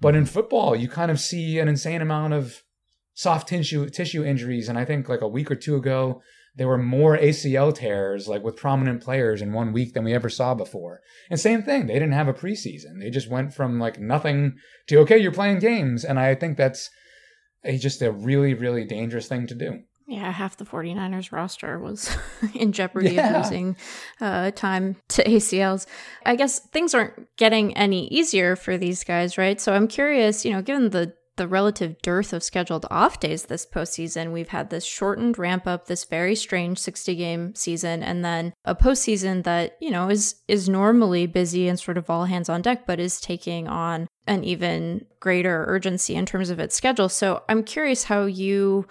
[0.00, 2.62] But in football, you kind of see an insane amount of
[3.14, 4.68] soft tissue tissue injuries.
[4.68, 6.22] And I think like a week or two ago,
[6.56, 10.30] there were more ACL tears like with prominent players in one week than we ever
[10.30, 11.02] saw before.
[11.30, 13.00] And same thing, they didn't have a preseason.
[13.00, 14.56] They just went from like nothing
[14.88, 16.04] to okay, you're playing games.
[16.04, 16.90] And I think that's
[17.64, 19.80] a, just a really, really dangerous thing to do.
[20.08, 22.16] Yeah, half the 49ers roster was
[22.54, 23.38] in jeopardy yeah.
[23.38, 23.76] of losing
[24.20, 25.86] uh, time to ACLs.
[26.24, 29.60] I guess things aren't getting any easier for these guys, right?
[29.60, 33.66] So I'm curious, you know, given the the relative dearth of scheduled off days this
[33.66, 38.52] postseason, we've had this shortened ramp up, this very strange 60 game season, and then
[38.64, 42.62] a postseason that, you know, is is normally busy and sort of all hands on
[42.62, 47.08] deck, but is taking on an even greater urgency in terms of its schedule.
[47.08, 48.86] So I'm curious how you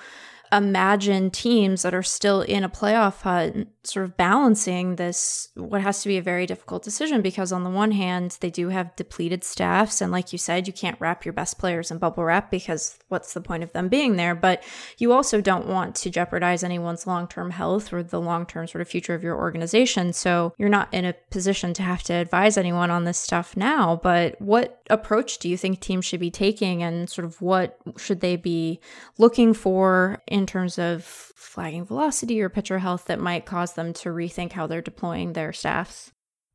[0.51, 6.01] imagine teams that are still in a playoff hunt sort of balancing this what has
[6.01, 9.43] to be a very difficult decision because on the one hand they do have depleted
[9.43, 10.01] staffs.
[10.01, 13.33] And like you said you can't wrap your best players in bubble wrap because what's
[13.33, 14.35] the point of them being there?
[14.35, 14.63] But
[14.97, 19.13] you also don't want to jeopardize anyone's long-term health or the long-term sort of future
[19.13, 20.13] of your organization.
[20.13, 23.99] So you're not in a position to have to advise anyone on this stuff now.
[24.01, 28.21] But what approach do you think teams should be taking and sort of what should
[28.21, 28.79] they be
[29.17, 34.09] looking for in terms of flagging velocity or pitcher health that might cause them to
[34.09, 36.11] rethink how they're deploying their staffs?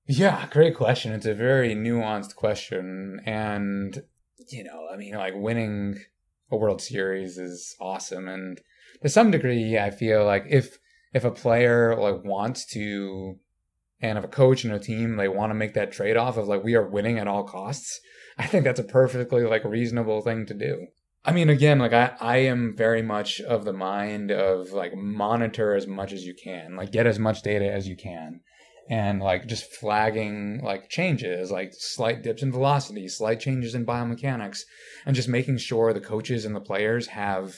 [0.07, 1.15] Yeah, great question.
[1.15, 3.23] It's a very nuanced question.
[3.25, 4.03] And,
[4.51, 5.99] you know, I mean, like winning
[6.51, 8.29] a World Series is awesome.
[8.29, 8.61] And
[9.03, 10.77] to some degree, I feel like if,
[11.15, 13.39] if a player like wants to,
[14.03, 16.49] and if a coach and a team, they want to make that trade off of
[16.49, 17.99] like, we are winning at all costs,
[18.37, 20.89] I think that's a perfectly like reasonable thing to do.
[21.25, 25.75] I mean, again, like I, I am very much of the mind of like monitor
[25.75, 28.41] as much as you can, like get as much data as you can,
[28.89, 34.61] and like just flagging like changes, like slight dips in velocity, slight changes in biomechanics,
[35.05, 37.55] and just making sure the coaches and the players have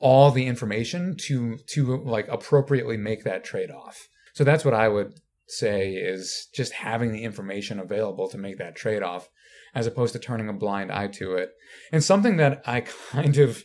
[0.00, 4.08] all the information to to like appropriately make that trade off.
[4.34, 5.14] So that's what I would
[5.48, 9.30] say is just having the information available to make that trade off
[9.74, 11.50] as opposed to turning a blind eye to it.
[11.92, 13.64] And something that I kind of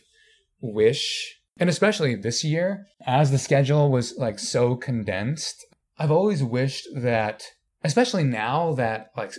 [0.60, 5.66] wish, and especially this year, as the schedule was like so condensed,
[5.98, 7.44] I've always wished that,
[7.82, 9.32] especially now that like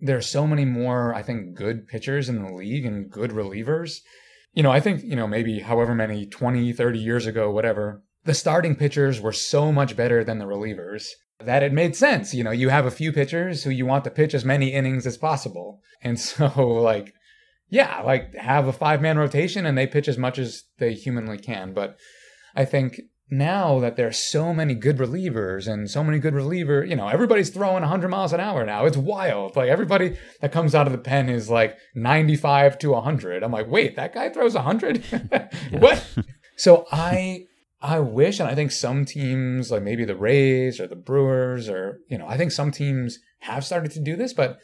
[0.00, 4.00] there are so many more, I think, good pitchers in the league and good relievers.
[4.52, 8.34] You know, I think, you know, maybe however many 20, 30 years ago, whatever, the
[8.34, 11.06] starting pitchers were so much better than the relievers
[11.46, 12.34] that it made sense.
[12.34, 15.06] You know, you have a few pitchers who you want to pitch as many innings
[15.06, 15.80] as possible.
[16.02, 17.14] And so, like,
[17.68, 21.38] yeah, like have a five man rotation and they pitch as much as they humanly
[21.38, 21.72] can.
[21.72, 21.96] But
[22.54, 26.84] I think now that there are so many good relievers and so many good reliever,
[26.84, 28.84] you know, everybody's throwing 100 miles an hour now.
[28.84, 29.56] It's wild.
[29.56, 33.42] Like everybody that comes out of the pen is like 95 to 100.
[33.42, 35.04] I'm like, wait, that guy throws 100?
[35.70, 36.06] what?
[36.54, 37.46] So I
[37.82, 41.98] I wish, and I think some teams, like maybe the Rays or the Brewers, or,
[42.08, 44.60] you know, I think some teams have started to do this, but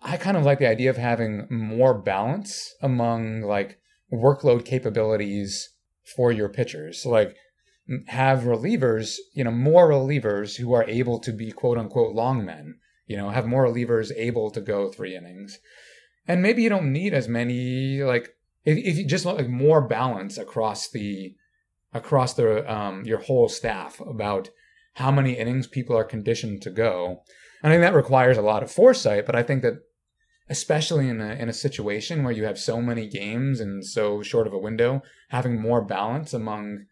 [0.00, 3.78] I kind of like the idea of having more balance among like
[4.10, 5.68] workload capabilities
[6.16, 7.02] for your pitchers.
[7.02, 7.36] So, like,
[8.06, 12.78] have relievers, you know, more relievers who are able to be quote unquote long men,
[13.06, 15.58] you know, have more relievers able to go three innings.
[16.26, 18.30] And maybe you don't need as many, like,
[18.64, 21.34] if, if you just want like more balance across the
[21.92, 24.50] across the um, your whole staff about
[24.94, 27.22] how many innings people are conditioned to go.
[27.62, 29.74] And I think that requires a lot of foresight, but I think that
[30.48, 34.46] especially in a, in a situation where you have so many games and so short
[34.46, 36.84] of a window, having more balance among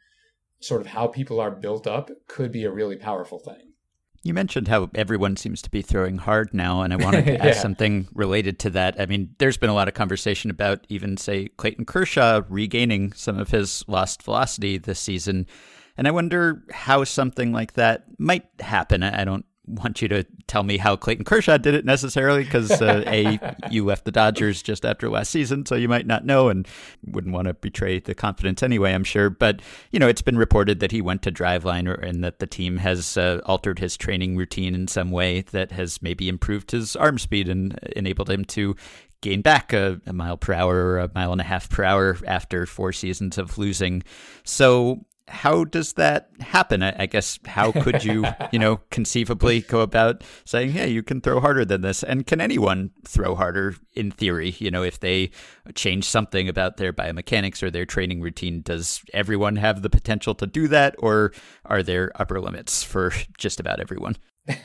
[0.61, 3.74] sort of how people are built up could be a really powerful thing.
[4.25, 7.47] You mentioned how everyone seems to be throwing hard now, and I wanted to yeah.
[7.47, 9.01] ask something related to that.
[9.01, 13.39] I mean, there's been a lot of conversation about even, say, Clayton Kershaw regaining some
[13.39, 15.47] of his lost velocity this season.
[15.97, 19.03] And I wonder how something like that might happen.
[19.03, 23.03] I don't want you to tell me how Clayton Kershaw did it necessarily, because uh,
[23.07, 23.39] a
[23.71, 26.67] you left the Dodgers just after last season, so you might not know and
[27.07, 28.93] wouldn't want to betray the confidence anyway.
[28.93, 29.61] I'm sure, but
[29.91, 33.17] you know, it's been reported that he went to Driveline and that the team has
[33.17, 37.49] uh, altered his training routine in some way that has maybe improved his arm speed
[37.49, 38.77] and enabled him to
[39.21, 42.19] gain back a, a mile per hour or a mile and a half per hour
[42.27, 44.03] after four seasons of losing.
[44.45, 46.83] So how does that happen?
[46.83, 51.21] I, I, guess how could you, you know, conceivably go about saying, "Hey, you can
[51.21, 52.03] throw harder than this"?
[52.03, 54.55] And can anyone throw harder in theory?
[54.59, 55.31] You know, if they
[55.75, 60.47] change something about their biomechanics or their training routine, does everyone have the potential to
[60.47, 61.33] do that, or
[61.65, 64.17] are there upper limits for just about everyone?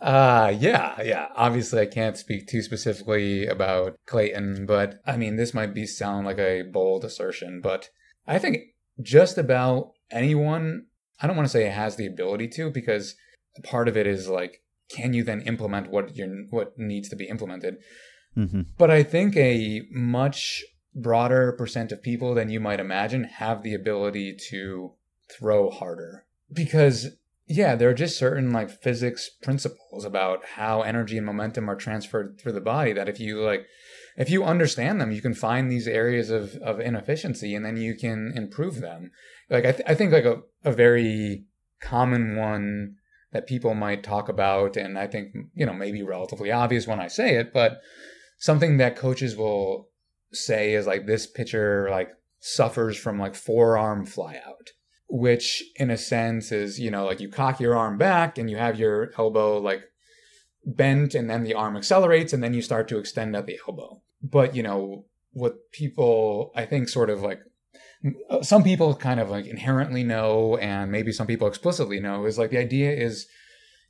[0.00, 1.26] uh yeah, yeah.
[1.34, 6.24] Obviously I can't speak too specifically about Clayton, but I mean this might be sound
[6.24, 7.88] like a bold assertion, but
[8.28, 8.58] I think
[9.02, 10.86] just about anyone,
[11.20, 13.14] I don't want to say it has the ability to because
[13.62, 17.28] part of it is like, can you then implement what you what needs to be
[17.28, 17.76] implemented?
[18.36, 18.62] Mm-hmm.
[18.78, 23.74] But I think a much broader percent of people than you might imagine have the
[23.74, 24.92] ability to
[25.30, 27.08] throw harder because
[27.46, 32.40] yeah there are just certain like physics principles about how energy and momentum are transferred
[32.40, 33.66] through the body that if you like
[34.16, 37.94] if you understand them, you can find these areas of, of inefficiency and then you
[37.94, 39.10] can improve them.
[39.48, 41.44] Like I, th- I think like a, a very
[41.80, 42.96] common one
[43.32, 47.06] that people might talk about, and I think, you know, maybe relatively obvious when I
[47.06, 47.80] say it, but
[48.38, 49.88] something that coaches will
[50.32, 54.70] say is like this pitcher like suffers from like forearm flyout,
[55.08, 58.56] which in a sense is, you know, like you cock your arm back and you
[58.56, 59.82] have your elbow like
[60.64, 64.00] bent and then the arm accelerates and then you start to extend at the elbow.
[64.22, 67.40] But you know what people i think sort of like
[68.42, 72.50] some people kind of like inherently know and maybe some people explicitly know is like
[72.50, 73.26] the idea is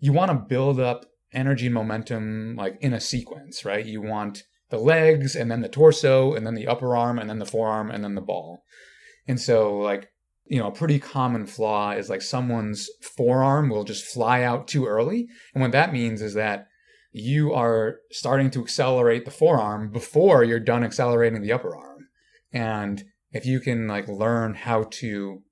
[0.01, 3.87] you want to build up energy and momentum like in a sequence right?
[3.87, 7.39] You want the legs and then the torso and then the upper arm and then
[7.39, 8.65] the forearm and then the ball.
[9.29, 10.11] And so like
[10.51, 14.87] you know a pretty common flaw is like someone's forearm will just fly out too
[14.87, 16.67] early and what that means is that
[17.13, 22.09] you are starting to accelerate the forearm before you're done accelerating the upper arm.
[22.53, 25.43] And if you can like learn how to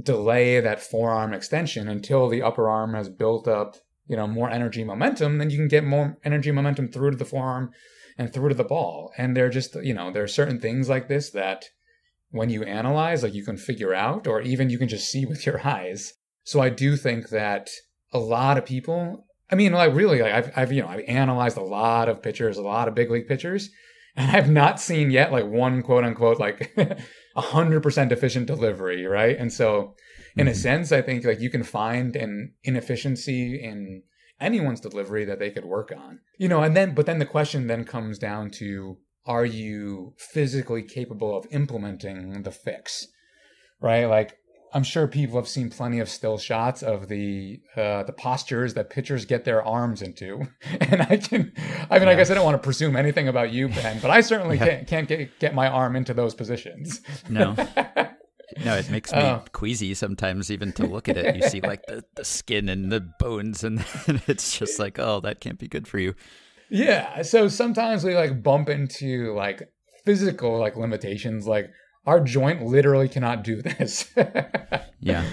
[0.00, 3.76] delay that forearm extension until the upper arm has built up,
[4.06, 7.24] you know, more energy momentum, then you can get more energy momentum through to the
[7.24, 7.70] forearm
[8.16, 9.12] and through to the ball.
[9.16, 11.64] And there are just, you know, there are certain things like this that
[12.34, 15.46] when you analyze, like you can figure out, or even you can just see with
[15.46, 16.12] your eyes.
[16.42, 17.70] So I do think that
[18.12, 21.56] a lot of people I mean, like really, like I've, I've, you know, I've analyzed
[21.56, 23.70] a lot of pitchers, a lot of big league pitchers,
[24.16, 26.72] and I've not seen yet like one quote unquote like
[27.36, 29.36] a hundred percent efficient delivery, right?
[29.36, 29.94] And so,
[30.36, 30.52] in mm-hmm.
[30.52, 34.02] a sense, I think like you can find an inefficiency in
[34.40, 36.62] anyone's delivery that they could work on, you know.
[36.62, 41.46] And then, but then the question then comes down to: Are you physically capable of
[41.50, 43.08] implementing the fix,
[43.80, 44.04] right?
[44.04, 44.38] Like
[44.74, 48.90] I'm sure people have seen plenty of still shots of the uh, the postures that
[48.90, 50.48] pitchers get their arms into,
[50.80, 51.52] and I can,
[51.88, 52.10] I mean, yeah.
[52.10, 54.66] I guess I don't want to presume anything about you, Ben, but I certainly yeah.
[54.66, 57.00] can't, can't get get my arm into those positions.
[57.28, 57.54] No.
[58.62, 61.34] No, it makes me uh, queasy sometimes even to look at it.
[61.34, 65.20] You see like the, the skin and the bones, and, and it's just like, oh,
[65.20, 66.14] that can't be good for you.
[66.74, 67.22] Yeah.
[67.22, 69.70] So sometimes we like bump into like
[70.04, 71.70] physical like limitations, like
[72.04, 74.12] our joint literally cannot do this.
[75.00, 75.24] yeah.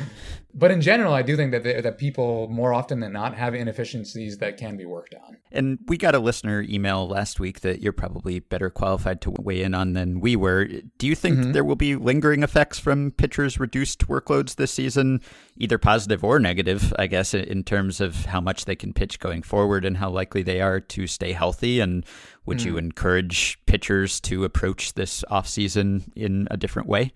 [0.53, 3.53] But in general, I do think that the, that people more often than not have
[3.53, 5.37] inefficiencies that can be worked on.
[5.51, 9.61] And we got a listener email last week that you're probably better qualified to weigh
[9.61, 10.65] in on than we were.
[10.97, 11.51] Do you think mm-hmm.
[11.53, 15.21] there will be lingering effects from pitchers' reduced workloads this season,
[15.57, 19.43] either positive or negative, I guess, in terms of how much they can pitch going
[19.43, 21.79] forward and how likely they are to stay healthy?
[21.79, 22.05] And
[22.45, 22.65] would mm.
[22.65, 27.13] you encourage pitchers to approach this offseason in a different way?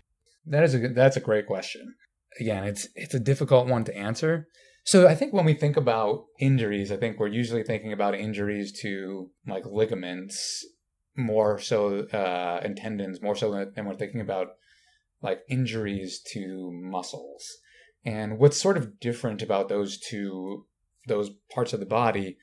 [0.47, 1.95] That is a that's a great question
[2.39, 4.47] again, it's it's a difficult one to answer.
[4.83, 8.71] So I think when we think about injuries, I think we're usually thinking about injuries
[8.81, 10.63] to like ligaments
[11.17, 14.49] more so uh, and tendons more so than we're thinking about
[15.21, 17.43] like injuries to muscles.
[18.05, 20.67] And what's sort of different about those two,
[21.07, 22.37] those parts of the body,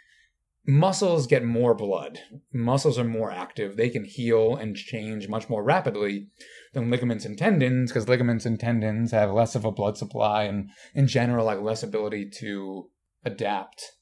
[0.66, 2.20] muscles get more blood.
[2.52, 3.76] Muscles are more active.
[3.76, 6.28] They can heal and change much more rapidly
[6.72, 10.70] than ligaments and tendons because ligaments and tendons have less of a blood supply and
[10.94, 12.88] in general like less ability to
[13.24, 13.92] adapt.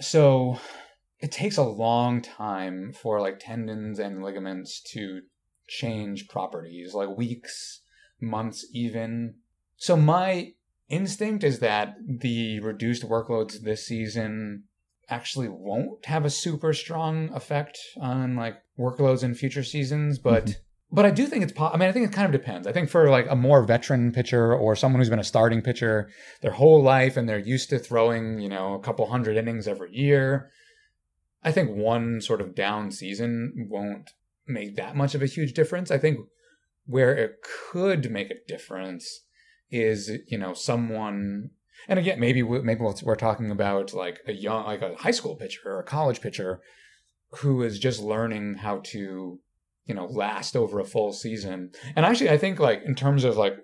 [0.00, 0.58] So
[1.18, 5.22] it takes a long time for like tendons and ligaments to
[5.68, 7.82] change properties, like weeks,
[8.20, 9.36] months even.
[9.76, 10.52] So my
[10.88, 14.64] instinct is that the reduced workloads this season
[15.08, 20.60] actually won't have a super strong effect on like workloads in future seasons, but mm-hmm.
[20.90, 22.66] but I do think it's po- I mean I think it kind of depends.
[22.66, 26.10] I think for like a more veteran pitcher or someone who's been a starting pitcher
[26.40, 29.94] their whole life and they're used to throwing, you know, a couple hundred innings every
[29.94, 30.50] year,
[31.42, 34.10] I think one sort of down season won't
[34.46, 35.90] make that much of a huge difference.
[35.90, 36.18] I think
[36.86, 37.36] where it
[37.70, 39.24] could make a difference
[39.70, 41.50] is, you know, someone
[41.88, 45.60] and again, maybe maybe we're talking about like a young, like a high school pitcher
[45.66, 46.60] or a college pitcher
[47.38, 49.40] who is just learning how to,
[49.84, 51.70] you know, last over a full season.
[51.94, 53.56] And actually, I think like in terms of like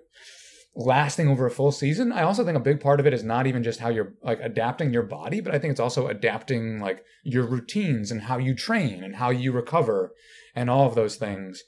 [0.75, 3.47] lasting over a full season, I also think a big part of it is not
[3.47, 7.03] even just how you're like adapting your body, but I think it's also adapting like
[7.23, 10.11] your routines and how you train and how you recover
[10.55, 11.63] and all of those things.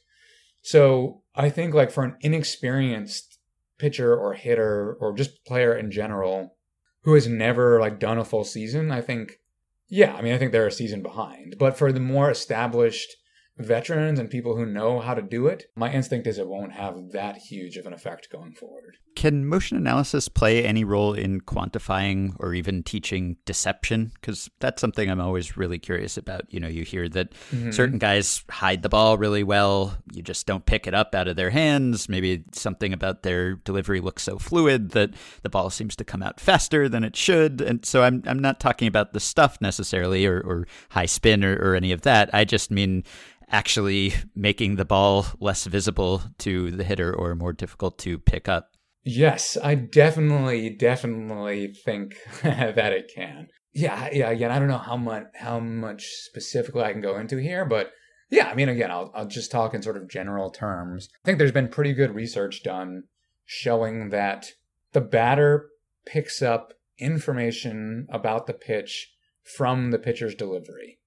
[0.61, 3.34] So I think like for an inexperienced
[3.77, 6.55] pitcher or hitter or just player in general
[7.03, 9.39] who has never like done a full season, I think
[9.87, 11.55] yeah, I mean I think they're a season behind.
[11.59, 13.15] But for the more established
[13.57, 17.11] veterans and people who know how to do it, my instinct is it won't have
[17.11, 18.97] that huge of an effect going forward.
[19.15, 24.11] Can motion analysis play any role in quantifying or even teaching deception?
[24.15, 26.53] Because that's something I'm always really curious about.
[26.53, 27.71] You know, you hear that mm-hmm.
[27.71, 31.37] certain guys hide the ball really well, you just don't pick it up out of
[31.37, 32.09] their hands.
[32.09, 35.11] Maybe something about their delivery looks so fluid that
[35.43, 37.61] the ball seems to come out faster than it should.
[37.61, 41.55] And so I'm, I'm not talking about the stuff necessarily or, or high spin or,
[41.55, 42.29] or any of that.
[42.33, 43.05] I just mean
[43.49, 48.71] actually making the ball less visible to the hitter or more difficult to pick up.
[49.03, 53.47] Yes, I definitely, definitely think that it can.
[53.73, 54.29] Yeah, yeah.
[54.29, 57.91] Again, I don't know how much how much specifically I can go into here, but
[58.29, 61.09] yeah, I mean, again, I'll I'll just talk in sort of general terms.
[61.23, 63.03] I think there's been pretty good research done
[63.45, 64.51] showing that
[64.93, 65.69] the batter
[66.05, 70.99] picks up information about the pitch from the pitcher's delivery.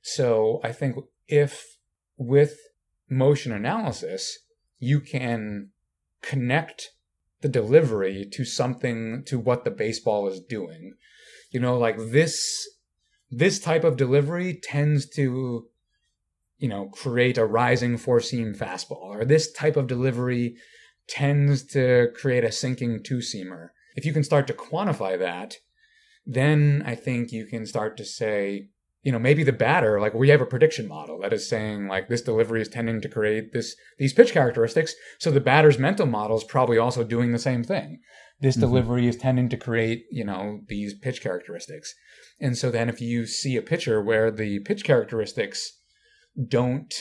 [0.00, 0.96] So I think
[1.28, 1.71] if
[2.16, 2.58] with
[3.08, 4.38] motion analysis,
[4.78, 5.70] you can
[6.22, 6.90] connect
[7.40, 10.94] the delivery to something to what the baseball is doing.
[11.50, 12.68] You know, like this
[13.30, 15.68] this type of delivery tends to
[16.58, 20.56] you know create a rising four seam fastball or this type of delivery
[21.08, 23.68] tends to create a sinking two seamer.
[23.96, 25.56] If you can start to quantify that,
[26.24, 28.68] then I think you can start to say,
[29.02, 32.08] you know, maybe the batter, like we have a prediction model that is saying like
[32.08, 34.94] this delivery is tending to create this these pitch characteristics.
[35.18, 38.00] So the batter's mental model is probably also doing the same thing.
[38.40, 38.60] This mm-hmm.
[38.60, 41.94] delivery is tending to create, you know, these pitch characteristics.
[42.40, 45.80] And so then if you see a pitcher where the pitch characteristics
[46.48, 46.92] don't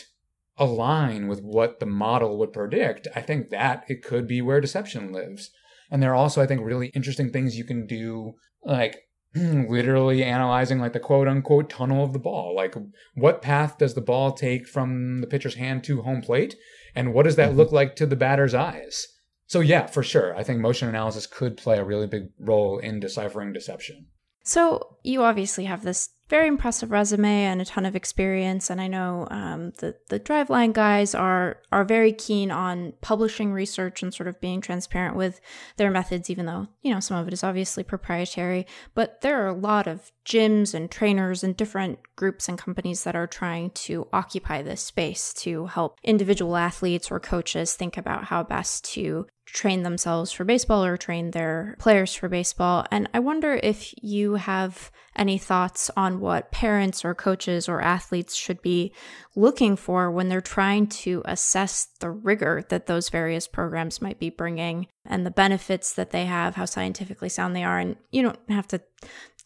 [0.58, 5.12] align with what the model would predict, I think that it could be where deception
[5.12, 5.52] lives.
[5.90, 9.02] And there are also, I think, really interesting things you can do, like
[9.36, 12.56] literally analyzing like the quote unquote tunnel of the ball.
[12.56, 12.76] Like,
[13.16, 16.56] what path does the ball take from the pitcher's hand to home plate?
[16.96, 17.58] And what does that mm-hmm.
[17.58, 19.08] look like to the batter's eyes?
[19.48, 20.36] So, yeah, for sure.
[20.36, 24.08] I think motion analysis could play a really big role in deciphering deception.
[24.44, 28.70] So, you obviously have this very impressive resume and a ton of experience.
[28.70, 34.02] And I know um, the the Driveline guys are are very keen on publishing research
[34.02, 35.42] and sort of being transparent with
[35.76, 38.66] their methods, even though you know some of it is obviously proprietary.
[38.96, 43.16] But there are a lot of gyms and trainers and different groups and companies that
[43.16, 48.42] are trying to occupy this space to help individual athletes or coaches think about how
[48.42, 52.86] best to train themselves for baseball or train their players for baseball.
[52.92, 58.34] And I wonder if you have any thoughts on what parents or coaches or athletes
[58.36, 58.94] should be
[59.36, 64.30] looking for when they're trying to assess the rigor that those various programs might be
[64.30, 67.80] bringing and the benefits that they have, how scientifically sound they are.
[67.80, 68.82] And you don't have to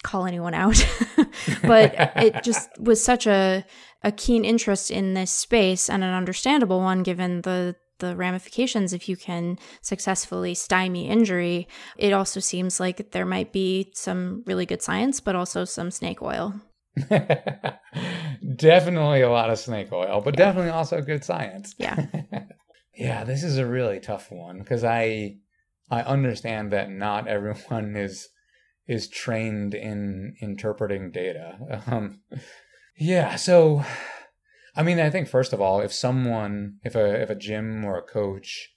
[0.03, 0.85] call anyone out,
[1.63, 3.65] but it just was such a,
[4.03, 9.07] a keen interest in this space and an understandable one given the the ramifications if
[9.07, 11.67] you can successfully stymie injury,
[11.97, 16.22] it also seems like there might be some really good science, but also some snake
[16.22, 16.53] oil.
[18.55, 20.45] definitely a lot of snake oil, but yeah.
[20.45, 21.76] definitely also good science.
[21.77, 22.05] Yeah.
[22.95, 25.38] yeah, this is a really tough one because I
[25.89, 28.30] I understand that not everyone is
[28.88, 31.81] is trained in interpreting data.
[31.88, 32.22] Um,
[32.97, 33.84] yeah, so
[34.76, 37.97] I mean, I think first of all, if someone, if a if a gym or
[37.97, 38.73] a coach,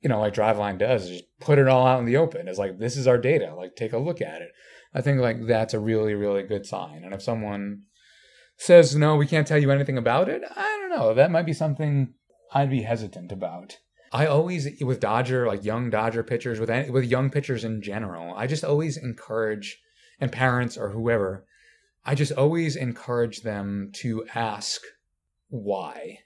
[0.00, 2.48] you know, like Driveline does, just put it all out in the open.
[2.48, 3.54] It's like this is our data.
[3.54, 4.50] Like take a look at it.
[4.94, 7.02] I think like that's a really really good sign.
[7.04, 7.82] And if someone
[8.56, 11.14] says no, we can't tell you anything about it, I don't know.
[11.14, 12.14] That might be something
[12.52, 13.78] I'd be hesitant about.
[14.12, 18.34] I always with Dodger like young Dodger pitchers with any, with young pitchers in general.
[18.34, 19.78] I just always encourage
[20.20, 21.46] and parents or whoever.
[22.04, 24.80] I just always encourage them to ask
[25.50, 26.20] why,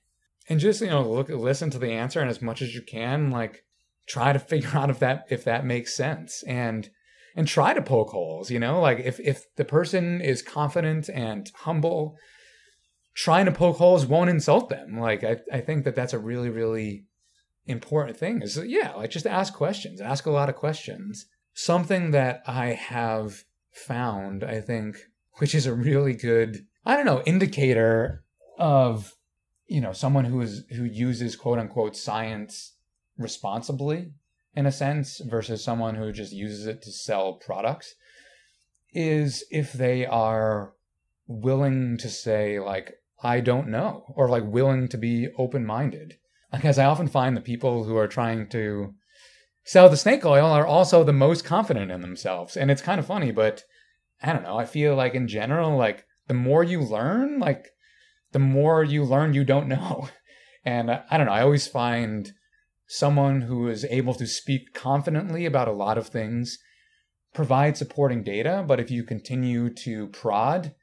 [0.49, 3.31] and just you know look listen to the answer and as much as you can
[3.31, 3.65] like
[4.07, 6.91] try to figure out if that if that makes sense and
[7.37, 8.51] and try to poke holes.
[8.51, 12.17] You know like if if the person is confident and humble.
[13.17, 14.99] Trying to poke holes won't insult them.
[14.99, 17.05] Like I, I think that that's a really, really
[17.67, 22.43] important thing is yeah like just ask questions ask a lot of questions something that
[22.47, 24.97] i have found i think
[25.39, 28.23] which is a really good i don't know indicator
[28.59, 29.15] of
[29.67, 32.75] you know someone who is who uses quote unquote science
[33.19, 34.13] responsibly
[34.55, 37.95] in a sense versus someone who just uses it to sell products
[38.93, 40.73] is if they are
[41.27, 46.15] willing to say like i don't know or like willing to be open minded
[46.57, 48.95] because I often find the people who are trying to
[49.65, 52.57] sell the snake oil are also the most confident in themselves.
[52.57, 53.65] And it's kind of funny, but
[54.23, 54.59] I don't know.
[54.59, 57.67] I feel like in general, like the more you learn, like
[58.35, 60.11] the more you learn you don't know.
[60.67, 61.33] And I don't know.
[61.33, 62.33] I always find
[62.87, 66.57] someone who is able to speak confidently about a lot of things
[67.35, 68.65] provide supporting data.
[68.67, 70.75] But if you continue to prod,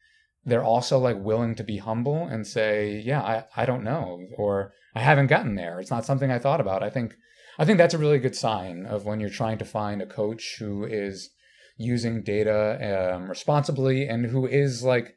[0.45, 4.19] they're also like willing to be humble and say, yeah, I, I don't know.
[4.37, 5.79] Or I haven't gotten there.
[5.79, 6.83] It's not something I thought about.
[6.83, 7.15] I think
[7.57, 10.57] I think that's a really good sign of when you're trying to find a coach
[10.59, 11.31] who is
[11.75, 15.15] using data um, responsibly and who is like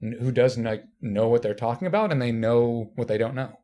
[0.00, 3.58] who does like know what they're talking about and they know what they don't know.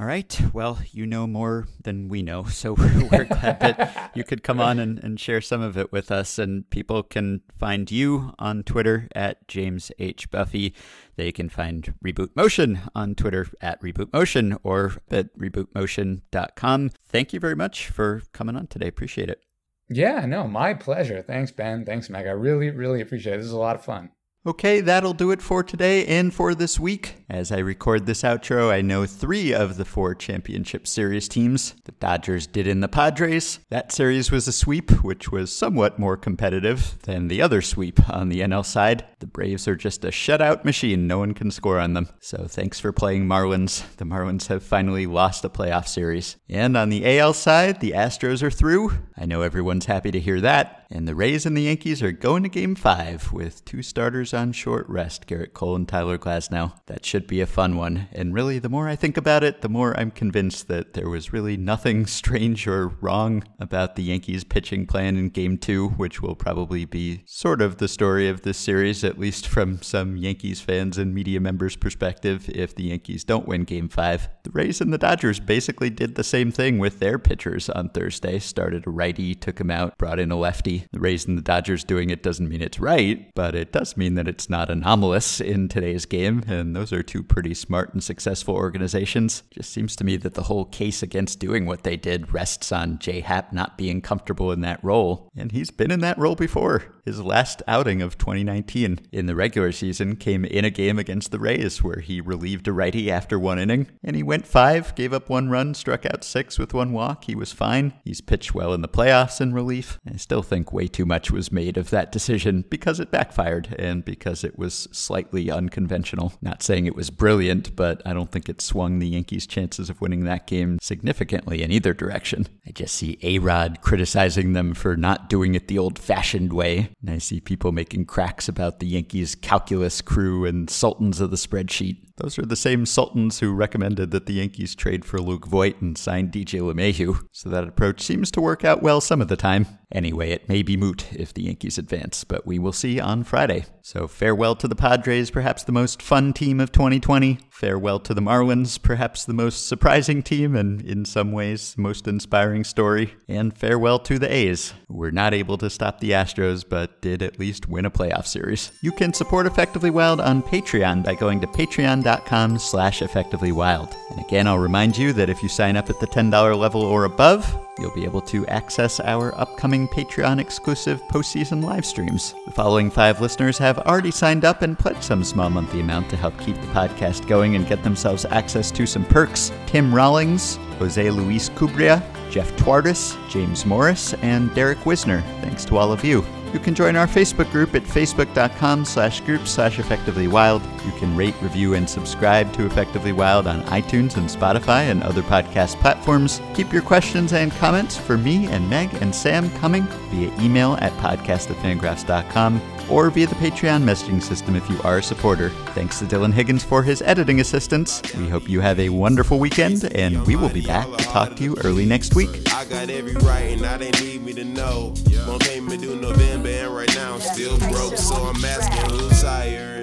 [0.00, 0.40] All right.
[0.54, 2.72] Well, you know more than we know, so
[3.12, 6.38] we're glad that you could come on and, and share some of it with us.
[6.38, 10.30] And people can find you on Twitter at James H.
[10.30, 10.72] Buffi.
[11.16, 16.90] They can find Reboot Motion on Twitter at Reboot Motion or at rebootmotion.com.
[17.04, 18.88] Thank you very much for coming on today.
[18.88, 19.42] Appreciate it.
[19.90, 21.20] Yeah, no, my pleasure.
[21.20, 21.84] Thanks, Ben.
[21.84, 22.26] Thanks, Meg.
[22.26, 23.38] I really, really appreciate it.
[23.38, 24.12] This is a lot of fun.
[24.46, 27.16] Okay, that'll do it for today and for this week.
[27.28, 31.74] As I record this outro, I know three of the four championship series teams.
[31.84, 33.58] The Dodgers did in the Padres.
[33.68, 38.30] That series was a sweep, which was somewhat more competitive than the other sweep on
[38.30, 39.04] the NL side.
[39.18, 41.06] The Braves are just a shutout machine.
[41.06, 42.08] No one can score on them.
[42.20, 43.84] So thanks for playing Marlins.
[43.96, 46.38] The Marlins have finally lost a playoff series.
[46.48, 48.92] And on the AL side, the Astros are through.
[49.18, 50.79] I know everyone's happy to hear that.
[50.92, 54.50] And the Rays and the Yankees are going to game five with two starters on
[54.50, 56.72] short rest Gerrit Cole and Tyler Glasnow.
[56.86, 58.08] That should be a fun one.
[58.10, 61.32] And really, the more I think about it, the more I'm convinced that there was
[61.32, 66.34] really nothing strange or wrong about the Yankees pitching plan in game two, which will
[66.34, 70.98] probably be sort of the story of this series, at least from some Yankees fans
[70.98, 74.28] and media members' perspective, if the Yankees don't win game five.
[74.42, 78.40] The Rays and the Dodgers basically did the same thing with their pitchers on Thursday.
[78.40, 81.84] Started a righty, took him out, brought in a lefty the Rays and the Dodgers
[81.84, 85.68] doing it doesn't mean it's right, but it does mean that it's not anomalous in
[85.68, 89.42] today's game, and those are two pretty smart and successful organizations.
[89.50, 92.98] Just seems to me that the whole case against doing what they did rests on
[92.98, 96.84] J Happ not being comfortable in that role, and he's been in that role before.
[97.04, 101.38] His last outing of 2019 in the regular season came in a game against the
[101.38, 105.28] Rays where he relieved a righty after one inning, and he went five, gave up
[105.28, 107.24] one run, struck out six with one walk.
[107.24, 107.94] He was fine.
[108.04, 109.98] He's pitched well in the playoffs in relief.
[110.06, 114.04] I still think way too much was made of that decision because it backfired and
[114.04, 116.32] because it was slightly unconventional.
[116.40, 120.00] Not saying it was brilliant, but I don't think it swung the Yankees' chances of
[120.00, 122.46] winning that game significantly in either direction.
[122.66, 126.90] I just see A Rod criticizing them for not doing it the old fashioned way,
[127.00, 131.36] and I see people making cracks about the Yankees' calculus crew and sultans of the
[131.36, 131.98] spreadsheet.
[132.20, 135.96] Those are the same sultans who recommended that the Yankees trade for Luke Voit and
[135.96, 139.66] sign DJ LeMahieu, so that approach seems to work out well some of the time.
[139.90, 143.64] Anyway, it may be moot if the Yankees advance, but we will see on Friday.
[143.82, 147.38] So farewell to the Padres, perhaps the most fun team of 2020.
[147.50, 152.64] Farewell to the Marlins, perhaps the most surprising team and in some ways most inspiring
[152.64, 153.14] story.
[153.28, 157.38] And farewell to the A's, We're not able to stop the Astros but did at
[157.38, 158.72] least win a playoff series.
[158.82, 163.94] You can support Effectively Wild on Patreon by going to patreon.com slash effectivelywild.
[164.10, 167.04] And again, I'll remind you that if you sign up at the $10 level or
[167.04, 172.34] above, you'll be able to access our upcoming Patreon exclusive postseason live streams.
[172.46, 176.16] The following five listeners have already signed up and pledged some small monthly amount to
[176.16, 179.52] help keep the podcast going and get themselves access to some perks.
[179.66, 185.20] Tim Rawlings, Jose Luis Cubria, Jeff Twardis, James Morris, and Derek Wisner.
[185.42, 186.24] Thanks to all of you.
[186.52, 190.62] You can join our Facebook group at facebook.com slash group slash effectively wild.
[190.84, 195.22] You can rate, review, and subscribe to Effectively Wild on iTunes and Spotify and other
[195.22, 196.40] podcast platforms.
[196.54, 200.92] Keep your questions and comments for me and Meg and Sam coming via email at
[200.94, 205.50] podcast at fangraphs.com or via the Patreon messaging system if you are a supporter.
[205.74, 208.02] Thanks to Dylan Higgins for his editing assistance.
[208.16, 211.56] We hope you have a wonderful weekend, and we will be back talk to you
[211.64, 212.30] early next week.
[212.54, 214.94] I got every right, and now they need me to know.
[215.26, 219.22] Won't pay me do November, and right now I'm still broke, so I'm asking who's
[219.22, 219.80] hiring?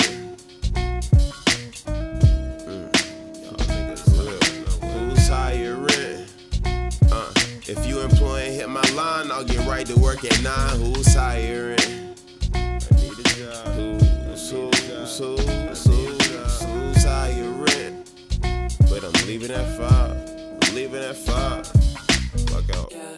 [7.12, 7.32] Uh,
[7.68, 10.80] if you hit my line, I'll get right to work at nine.
[10.80, 11.78] Who's hiring?
[13.76, 18.04] Who's, who's, who's, who's hiring?
[18.90, 20.27] But I'm leaving at five.
[20.78, 21.66] Leaving at five.
[22.52, 23.18] Fuck out.